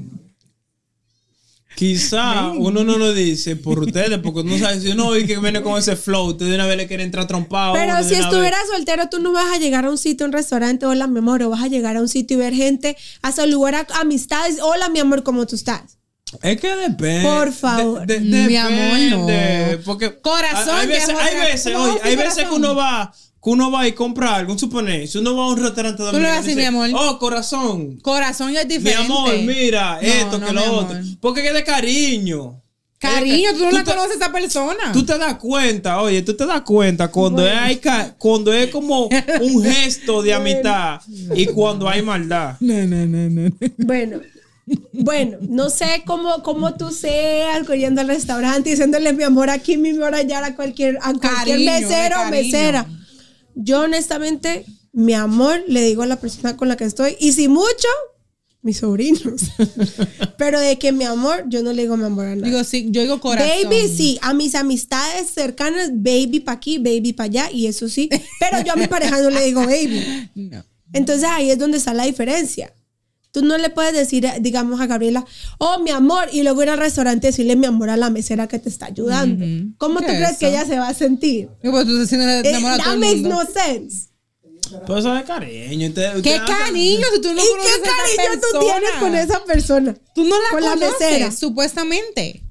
Quizá 1.81 2.51
uno 2.51 2.85
no 2.85 2.99
lo 2.99 3.15
dice 3.15 3.57
por 3.57 3.79
ustedes, 3.79 4.19
porque 4.19 4.41
uno 4.41 4.59
sabe 4.59 4.81
si 4.83 4.89
uno 4.89 5.09
ve 5.13 5.27
que 5.27 5.39
viene 5.39 5.63
con 5.63 5.79
ese 5.79 5.97
flow, 5.97 6.27
usted 6.27 6.45
de 6.45 6.55
una 6.57 6.67
vez 6.67 6.77
le 6.77 6.87
quiere 6.87 7.03
entrar 7.05 7.27
trompado. 7.27 7.73
Pero 7.73 7.95
si 8.05 8.17
estuvieras 8.17 8.61
soltero, 8.71 9.09
tú 9.09 9.19
no 9.19 9.33
vas 9.33 9.51
a 9.51 9.57
llegar 9.57 9.87
a 9.87 9.91
un 9.91 9.97
sitio, 9.97 10.27
un 10.27 10.33
restaurante, 10.33 10.85
hola 10.85 11.07
mi 11.07 11.21
amor, 11.21 11.43
o 11.43 11.49
vas 11.49 11.63
a 11.63 11.69
llegar 11.69 11.97
a 11.97 12.03
un 12.03 12.09
sitio 12.09 12.37
y 12.37 12.41
ver 12.41 12.53
gente, 12.53 12.99
a 13.23 13.33
saludar 13.33 13.77
a 13.77 13.87
amistades, 13.99 14.59
hola 14.61 14.91
mi 14.91 14.99
amor, 14.99 15.23
¿cómo 15.23 15.47
tú 15.47 15.57
estás? 15.57 15.97
Es 16.43 16.61
que 16.61 16.77
depende. 16.77 17.23
Por 17.23 17.51
favor. 17.51 18.07
De- 18.07 18.21
de- 18.21 18.47
Mi 18.47 18.57
amor, 18.57 18.99
no. 19.11 19.27
Porque 19.87 20.21
Corazón, 20.21 20.77
hay 20.81 20.87
veces, 20.87 21.09
es 21.09 21.17
hay 21.19 21.35
veces, 21.51 21.73
¿Cómo 21.73 21.85
oye, 21.95 22.01
hay 22.05 22.17
veces 22.17 22.45
que 22.47 22.55
uno 22.55 22.75
va, 22.75 23.11
que 23.43 23.51
uno 23.51 23.71
va 23.71 23.87
y 23.89 23.93
compra 23.93 24.37
algo. 24.37 24.53
Un 24.53 24.59
suponer, 24.59 25.09
si 25.09 25.19
uno 25.19 25.35
va 25.37 25.45
a 25.45 25.49
un 25.49 25.57
restaurante 25.63 26.03
le 26.03 26.05
vas 26.07 26.15
a 26.15 26.17
dominicano, 26.19 26.43
decir, 26.43 26.57
dice, 26.57 26.71
mi 26.71 26.77
amor. 26.77 26.91
Oh, 26.95 27.19
corazón. 27.19 27.97
Corazón 28.01 28.53
ya 28.53 28.61
es 28.63 28.67
Mi 28.69 28.77
diferente. 28.77 29.05
amor, 29.05 29.35
mira, 29.39 29.95
No, 29.95 30.01
esto, 30.09 30.39
no, 30.39 30.47
que 30.47 30.53
mi 30.53 30.59
lo 30.59 30.65
amor. 30.65 30.85
otro. 30.85 30.99
Porque 31.21 31.47
es 31.47 31.55
de 31.55 31.65
cariño. 31.65 32.57
Cariño, 32.99 33.53
tú 33.55 33.65
no 33.65 33.71
la 33.71 33.83
te- 33.83 33.91
conoces 33.93 34.13
a 34.21 34.25
esa 34.25 34.31
persona. 34.33 34.93
Tú 34.93 35.07
te 35.07 35.17
das 35.17 35.37
cuenta, 35.37 36.03
oye, 36.03 36.21
tú 36.21 36.37
te 36.37 36.45
das 36.45 36.61
cuenta 36.61 37.09
cuando, 37.11 37.47
es, 37.47 37.55
hay 37.57 37.81
cuando 38.19 38.53
es 38.53 38.67
como 38.71 39.07
un 39.07 39.63
gesto 39.65 40.21
de 40.21 40.35
amistad 40.35 41.01
y 41.35 41.47
cuando 41.47 41.89
hay 41.89 42.03
maldad. 42.03 42.57
No, 42.61 42.75
no, 42.87 43.07
no, 43.07 43.31
no. 43.31 43.51
Bueno, 43.79 44.21
bueno, 44.93 45.39
no 45.41 45.71
sé 45.71 46.03
cómo, 46.05 46.43
cómo 46.43 46.75
tú 46.75 46.91
seas 46.91 47.67
yendo 47.69 48.03
al 48.03 48.09
restaurante 48.09 48.69
y 48.69 48.73
diciéndole 48.73 49.15
mi 49.15 49.25
amor 49.25 49.49
aquí, 49.49 49.79
mi 49.79 49.91
amor 49.91 50.15
allá 50.15 50.45
a 50.45 50.55
cualquier, 50.55 50.99
a 50.99 51.15
cualquier 51.15 51.33
Cariño, 51.65 51.71
mesero 51.73 52.17
o 52.21 52.31
mesera. 52.31 52.87
Yo 53.63 53.83
honestamente, 53.83 54.65
mi 54.93 55.15
amor, 55.15 55.63
le 55.69 55.83
digo 55.83 56.03
a 56.03 56.07
la 56.07 56.21
persona 56.21 56.57
con 56.57 56.69
la 56.69 56.77
que 56.77 56.85
estoy, 56.85 57.17
y 57.21 57.33
si 57.33 57.49
mucho, 57.49 57.89
mis 58.63 58.79
sobrinos. 58.79 59.43
Pero 60.39 60.61
de 60.61 60.79
que 60.79 60.93
mi 60.93 61.05
amor, 61.05 61.45
yo 61.49 61.63
no 61.63 61.73
le 61.73 61.83
digo 61.83 61.97
mi 61.97 62.05
amor 62.05 62.27
a 62.27 62.37
nadie. 62.37 62.51
Digo, 62.51 62.65
sí, 62.65 62.89
yo 62.91 63.03
digo 63.03 63.21
corazón. 63.21 63.49
Baby, 63.65 63.89
sí, 63.89 64.19
a 64.23 64.35
mis 64.35 64.55
amistades 64.55 65.31
cercanas, 65.31 65.91
baby 65.93 66.41
pa' 66.41 66.53
aquí, 66.53 66.79
baby 66.79 67.13
pa' 67.13 67.25
allá, 67.25 67.51
y 67.51 67.67
eso 67.67 67.89
sí. 67.89 68.09
Pero 68.39 68.63
yo 68.65 68.73
a 68.73 68.77
mi 68.77 68.87
pareja 68.87 69.21
no 69.21 69.31
le 69.31 69.45
digo 69.45 69.61
baby. 69.65 70.31
No. 70.35 70.65
Entonces 70.93 71.29
ahí 71.31 71.51
es 71.51 71.59
donde 71.59 71.79
está 71.79 71.95
la 71.95 72.05
diferencia. 72.05 72.73
Tú 73.33 73.43
no 73.45 73.57
le 73.59 73.71
puedes 73.71 73.93
decir, 73.95 74.27
digamos, 74.41 74.81
a 74.81 74.87
Gabriela, 74.87 75.25
oh, 75.59 75.79
mi 75.81 75.91
amor, 75.91 76.29
y 76.33 76.43
luego 76.43 76.63
ir 76.65 76.71
al 76.71 76.79
restaurante 76.79 77.29
y 77.29 77.31
decirle 77.31 77.55
mi 77.57 77.67
amor 77.67 77.89
a 77.91 77.97
la 77.97 78.11
mesera 78.11 78.49
que 78.49 78.59
te 78.59 78.69
está 78.69 78.87
ayudando. 78.87 79.45
¿Cómo 79.79 80.01
¿Qué 80.01 80.07
tú 80.07 80.13
es 80.13 80.19
crees 80.19 80.39
que 80.39 80.49
ella 80.49 80.65
se 80.67 80.79
va 80.79 80.89
a 80.89 80.95
sentir? 80.95 81.49
Pues 81.63 81.87
tú 81.87 82.01
estás 82.01 82.13
Eh, 82.19 82.55
a 82.57 82.77
todo 82.79 82.85
that 82.85 82.97
makes 82.97 83.21
no 83.21 83.41
sense. 83.47 84.09
Pero 84.87 84.99
eso 84.99 85.17
es 85.17 85.25
cariño. 85.25 85.89
usted- 85.89 86.23
¿Qué 86.23 86.41
cariño? 86.47 87.07
Si 87.15 87.21
tú 87.21 87.35
no 87.35 87.43
¿Y 87.43 87.49
conoces 87.49 87.81
qué 87.83 87.89
a 87.89 87.93
esa 87.93 88.17
cariño 88.17 88.41
tú 88.53 88.59
tienes 88.61 88.91
con 89.01 89.15
esa 89.17 89.45
persona? 89.45 89.97
Tú 90.15 90.25
no 90.25 90.37
la 90.41 90.49
con 90.51 90.63
la 90.63 90.71
conoces, 90.75 91.01
mesera? 91.01 91.31
supuestamente. 91.33 92.43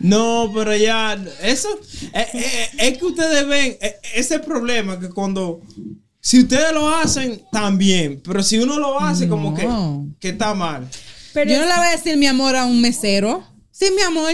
No, 0.00 0.50
pero 0.54 0.74
ya, 0.76 1.22
eso, 1.42 1.68
eh, 2.14 2.26
eh, 2.34 2.68
es 2.78 2.98
que 2.98 3.04
ustedes 3.04 3.46
ven 3.46 3.76
eh, 3.80 3.96
ese 4.14 4.38
problema 4.38 4.98
que 4.98 5.10
cuando 5.10 5.60
Si 6.24 6.38
ustedes 6.38 6.72
lo 6.72 6.88
hacen, 6.88 7.42
también. 7.50 8.20
Pero 8.24 8.42
si 8.44 8.56
uno 8.58 8.78
lo 8.78 9.00
hace, 9.00 9.26
como 9.28 9.54
que, 9.54 9.68
que 10.20 10.28
está 10.28 10.54
mal. 10.54 10.88
Pero 11.34 11.50
Yo 11.50 11.58
no 11.60 11.66
le 11.66 11.74
voy 11.76 11.86
a 11.88 11.90
decir 11.90 12.16
mi 12.16 12.26
amor 12.26 12.54
a 12.54 12.64
un 12.64 12.80
mesero. 12.80 13.42
Sí, 13.72 13.86
mi 13.96 14.02
amor. 14.02 14.32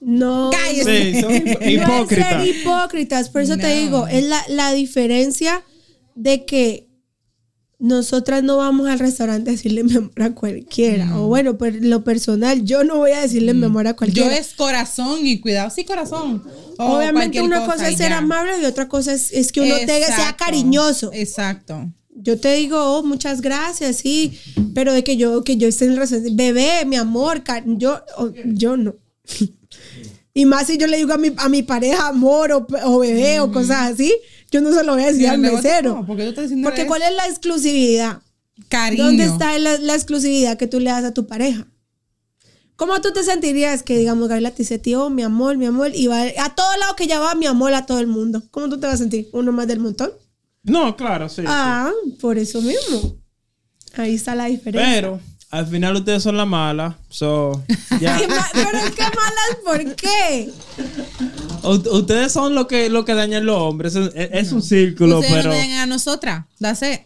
no. 0.00 0.50
Cállese. 0.50 1.12
Sí, 1.14 1.20
son 1.20 1.32
hip- 1.32 1.44
No 1.44 1.50
es 1.52 1.58
ser 1.58 1.70
hipócritas. 1.72 2.46
hipócritas, 2.46 3.28
por 3.28 3.42
eso 3.42 3.56
te 3.56 3.74
digo, 3.80 4.06
es 4.08 4.24
la, 4.24 4.42
la 4.48 4.72
diferencia 4.72 5.62
de 6.14 6.44
que 6.46 6.88
nosotras 7.82 8.44
no 8.44 8.58
vamos 8.58 8.86
al 8.86 9.00
restaurante 9.00 9.50
a 9.50 9.54
decirle 9.54 9.82
mi 9.84 9.96
amor 9.96 10.22
a 10.22 10.30
cualquiera. 10.30 11.18
O 11.18 11.26
bueno, 11.26 11.58
por 11.58 11.74
lo 11.74 12.04
personal, 12.04 12.64
yo 12.64 12.84
no 12.84 12.98
voy 12.98 13.10
a 13.10 13.20
decirle 13.20 13.54
mi 13.54 13.64
amor 13.64 13.88
a 13.88 13.90
Yo 13.90 13.96
cualquiera. 13.96 14.36
es 14.36 14.54
corazón 14.54 15.26
y 15.26 15.40
cuidado. 15.40 15.68
Sí, 15.70 15.84
corazón. 15.84 16.44
O 16.78 16.96
Obviamente 16.96 17.42
una 17.42 17.66
cosa, 17.66 17.88
es 17.88 17.96
ser 17.98 18.10
ya. 18.10 18.18
amable 18.18 18.52
y 18.62 18.64
otra 18.64 18.88
cosa 18.88 19.12
es, 19.12 19.32
es 19.32 19.50
que 19.50 19.60
uno 19.62 19.74
te, 19.84 20.04
sea 20.04 20.36
cariñoso. 20.36 21.10
Exacto. 21.12 21.90
Yo 22.14 22.38
te 22.38 22.54
digo, 22.54 22.78
oh, 22.78 23.02
muchas 23.02 23.40
gracias, 23.40 23.96
sí, 23.96 24.38
pero 24.74 24.92
de 24.92 25.02
que 25.02 25.16
yo, 25.16 25.42
que 25.42 25.56
yo 25.56 25.66
esté 25.66 25.86
en 25.86 25.92
el 25.92 25.96
restaurante, 25.96 26.32
bebé, 26.34 26.84
mi 26.84 26.94
amor, 26.94 27.42
yo, 27.66 28.00
oh, 28.16 28.30
yo 28.44 28.76
no. 28.76 28.94
Y 30.34 30.46
más 30.46 30.68
si 30.68 30.78
yo 30.78 30.86
le 30.86 30.96
digo 30.96 31.12
a 31.12 31.18
mi, 31.18 31.30
a 31.36 31.50
mi 31.50 31.62
pareja 31.62 32.08
amor 32.08 32.52
o, 32.52 32.66
o 32.84 32.98
bebé 33.00 33.40
o 33.40 33.52
cosas 33.52 33.92
así, 33.92 34.14
yo 34.52 34.60
no 34.60 34.72
se 34.72 34.84
lo 34.84 34.92
voy 34.94 35.02
a 35.02 35.06
decir 35.06 35.28
al 35.28 35.38
mesero. 35.38 35.94
no, 35.94 36.06
porque 36.06 36.32
Porque. 36.62 36.86
¿cuál 36.86 37.02
es 37.02 37.12
la 37.16 37.26
exclusividad? 37.26 38.20
Cariño. 38.68 39.04
¿Dónde 39.06 39.24
está 39.24 39.58
la, 39.58 39.78
la 39.78 39.94
exclusividad 39.94 40.56
que 40.58 40.66
tú 40.66 40.78
le 40.78 40.90
das 40.90 41.04
a 41.04 41.12
tu 41.14 41.26
pareja? 41.26 41.66
¿Cómo 42.76 43.00
tú 43.00 43.12
te 43.12 43.22
sentirías 43.22 43.82
que, 43.82 43.96
digamos, 43.96 44.28
Gabriela 44.28 44.50
te 44.50 44.58
dice, 44.58 44.78
tío, 44.78 45.08
mi 45.10 45.22
amor, 45.22 45.56
mi 45.56 45.66
amor, 45.66 45.92
y 45.94 46.06
va 46.06 46.22
a 46.22 46.54
todo 46.54 46.76
lado 46.78 46.96
que 46.96 47.06
ya 47.06 47.20
va 47.20 47.34
mi 47.34 47.46
amor 47.46 47.74
a 47.74 47.86
todo 47.86 47.98
el 48.00 48.06
mundo? 48.06 48.42
¿Cómo 48.50 48.68
tú 48.68 48.78
te 48.80 48.86
vas 48.86 48.94
a 48.96 48.98
sentir? 48.98 49.28
¿Uno 49.32 49.52
más 49.52 49.66
del 49.66 49.78
montón? 49.80 50.10
No, 50.64 50.96
claro, 50.96 51.28
sí. 51.28 51.42
sí. 51.42 51.46
Ah, 51.48 51.90
por 52.20 52.38
eso 52.38 52.60
mismo. 52.60 53.16
Ahí 53.94 54.14
está 54.14 54.34
la 54.34 54.46
diferencia. 54.46 54.94
Pero 54.94 55.20
al 55.50 55.66
final 55.66 55.96
ustedes 55.96 56.22
son 56.22 56.36
la 56.36 56.44
mala. 56.46 56.98
So, 57.08 57.62
ma- 57.90 58.48
Pero 58.52 58.78
es 58.78 58.90
que 58.92 59.02
malas, 59.02 59.56
¿por 59.64 59.94
qué? 59.96 60.50
Ustedes 61.62 62.32
son 62.32 62.54
lo 62.54 62.66
que, 62.66 62.88
lo 62.90 63.04
que 63.04 63.14
dañan 63.14 63.46
los 63.46 63.56
hombres. 63.58 63.94
Es, 64.14 64.52
un 64.52 64.62
círculo, 64.62 65.20
Ustedes 65.20 65.36
pero. 65.36 65.48
no 65.50 65.54
me 65.56 65.60
den 65.62 65.72
a 65.78 65.86
nosotras. 65.86 66.44
It. 66.60 67.00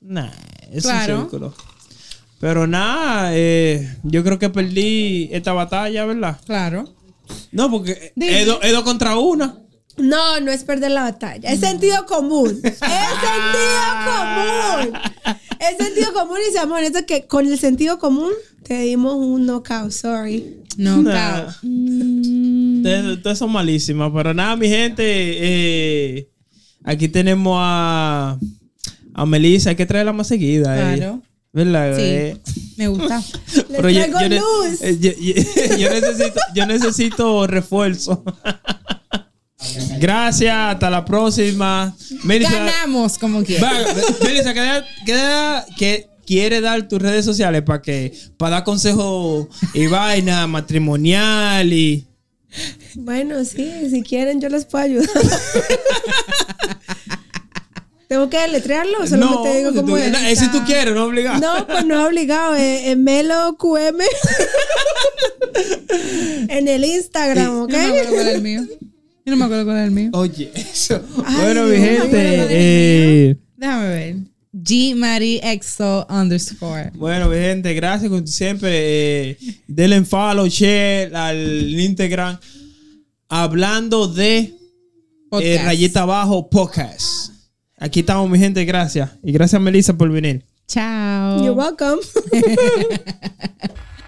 Nah, 0.00 0.30
es 0.72 0.82
Claro. 0.84 1.14
un 1.16 1.20
círculo. 1.22 1.54
Pero 2.40 2.66
nada, 2.66 3.30
eh, 3.34 3.96
yo 4.02 4.24
creo 4.24 4.38
que 4.38 4.48
perdí 4.48 5.28
esta 5.32 5.52
batalla, 5.52 6.06
¿verdad? 6.06 6.40
Claro. 6.46 6.84
No, 7.52 7.70
porque 7.70 8.12
es 8.16 8.46
dos 8.46 8.82
contra 8.82 9.16
una. 9.18 9.58
No, 9.98 10.40
no 10.40 10.50
es 10.50 10.64
perder 10.64 10.92
la 10.92 11.02
batalla. 11.02 11.50
Es 11.50 11.60
sentido 11.60 12.06
común. 12.06 12.58
Es 12.64 12.78
sentido 12.78 13.82
común. 14.06 14.98
Es 15.60 15.76
sentido 15.76 16.12
común 16.14 16.38
y 16.48 16.52
seamos 16.52 16.78
honestos 16.78 17.02
que 17.06 17.26
con 17.26 17.46
el 17.46 17.58
sentido 17.58 17.98
común 17.98 18.32
te 18.62 18.80
dimos 18.80 19.14
un 19.16 19.44
knockout. 19.44 19.90
Sorry. 19.90 20.56
No, 20.78 21.02
Nah. 21.02 21.12
cao. 21.12 21.54
Mm, 21.62 22.59
Ustedes, 22.80 23.04
ustedes 23.16 23.38
son 23.38 23.52
malísimas. 23.52 24.10
Pero 24.14 24.34
nada, 24.34 24.56
mi 24.56 24.68
gente. 24.68 25.02
eh, 25.06 26.28
aquí 26.84 27.08
tenemos 27.08 27.56
a, 27.60 28.38
a 29.14 29.26
Melissa. 29.26 29.70
Hay 29.70 29.76
que 29.76 29.86
traerla 29.86 30.12
más 30.12 30.26
seguida. 30.28 30.94
eh. 30.94 30.96
Claro. 30.98 31.22
¿Verdad? 31.52 31.96
Sí. 31.96 32.02
Eh, 32.04 32.36
me 32.76 32.88
gusta. 32.88 33.22
Traigo 33.76 34.20
ne- 34.20 34.38
luz. 34.38 34.80
yo- 35.00 35.12
yo- 35.18 35.76
yo 35.78 35.90
necesito, 35.90 36.40
yo 36.54 36.66
necesito 36.66 37.46
refuerzo. 37.46 38.22
Gracias, 39.98 40.54
hasta 40.54 40.88
la 40.90 41.04
próxima. 41.04 41.94
Melissa, 42.24 42.52
Ganamos 42.64 43.18
como 43.18 43.42
quiera. 43.44 43.70
Melissa, 44.24 44.54
¿qué- 44.54 44.82
qué- 45.04 45.62
qué 45.76 46.06
quiere 46.26 46.60
dar 46.60 46.88
tus 46.88 47.00
redes 47.02 47.24
sociales 47.24 47.62
para 47.62 47.82
que 47.82 48.12
para 48.38 48.56
dar 48.56 48.64
consejos 48.64 49.48
y 49.74 49.86
vaina 49.88 50.46
matrimonial 50.46 51.72
y 51.72 52.06
Bueno, 52.96 53.44
sí, 53.44 53.88
si 53.90 54.02
quieren 54.02 54.40
yo 54.40 54.48
les 54.48 54.64
puedo 54.64 54.84
ayudar. 54.84 55.08
¿Tengo 58.08 58.28
que 58.28 58.38
deletrearlo 58.40 58.98
o 59.02 59.06
solamente 59.06 59.48
no, 59.48 59.54
digo 59.54 59.70
si 59.70 59.76
cómo 59.76 59.88
tú, 59.88 59.96
es? 59.96 60.10
no, 60.10 60.18
eh, 60.18 60.34
si 60.34 60.48
tú 60.50 60.58
quieres, 60.66 60.92
no 60.94 61.04
obligado. 61.04 61.38
No, 61.40 61.64
pues 61.68 61.84
no 61.86 62.00
es 62.00 62.06
obligado. 62.08 62.56
eh, 62.56 62.90
eh, 62.90 62.96
Melo 62.96 63.56
QM. 63.56 64.00
en 66.48 66.66
el 66.66 66.84
Instagram, 66.84 67.60
¿ok? 67.62 67.70
Yo 67.72 67.78
no 67.78 67.86
me 67.86 68.00
acuerdo 68.00 68.10
cuál 68.14 68.26
es 68.28 68.34
el 68.34 68.42
mío. 68.42 68.62
Yo 69.24 69.30
no 69.30 69.36
me 69.36 69.44
acuerdo 69.44 69.64
cuál 69.64 69.76
es 69.78 69.84
el 69.84 69.90
mío. 69.92 70.10
Oye, 70.14 70.50
eso. 70.56 71.00
Ay, 71.24 71.36
bueno, 71.40 71.64
mi 71.66 71.76
gente, 71.76 72.46
eh, 72.50 73.36
Déjame 73.56 73.88
ver. 73.88 74.16
G 74.52 74.94
Mari 74.96 75.40
Exo 75.42 76.06
underscore. 76.08 76.90
bueno, 76.94 77.28
mi 77.28 77.36
gente, 77.36 77.72
gracias 77.74 78.10
como 78.10 78.26
siempre. 78.26 79.30
Eh, 79.30 79.38
denle 79.66 80.04
follow, 80.04 80.46
share 80.48 81.14
al 81.14 81.78
Instagram. 81.78 82.38
Hablando 83.28 84.08
de 84.08 84.52
eh. 85.40 85.60
Rayita 85.62 86.02
Abajo 86.02 86.50
Podcast. 86.50 87.30
Aquí 87.78 88.00
estamos, 88.00 88.28
mi 88.28 88.38
gente, 88.38 88.64
gracias. 88.64 89.10
Y 89.22 89.32
gracias, 89.32 89.62
Melissa, 89.62 89.96
por 89.96 90.10
venir. 90.10 90.44
Chao. 90.66 91.38
You're 91.38 91.52
welcome. 91.52 92.00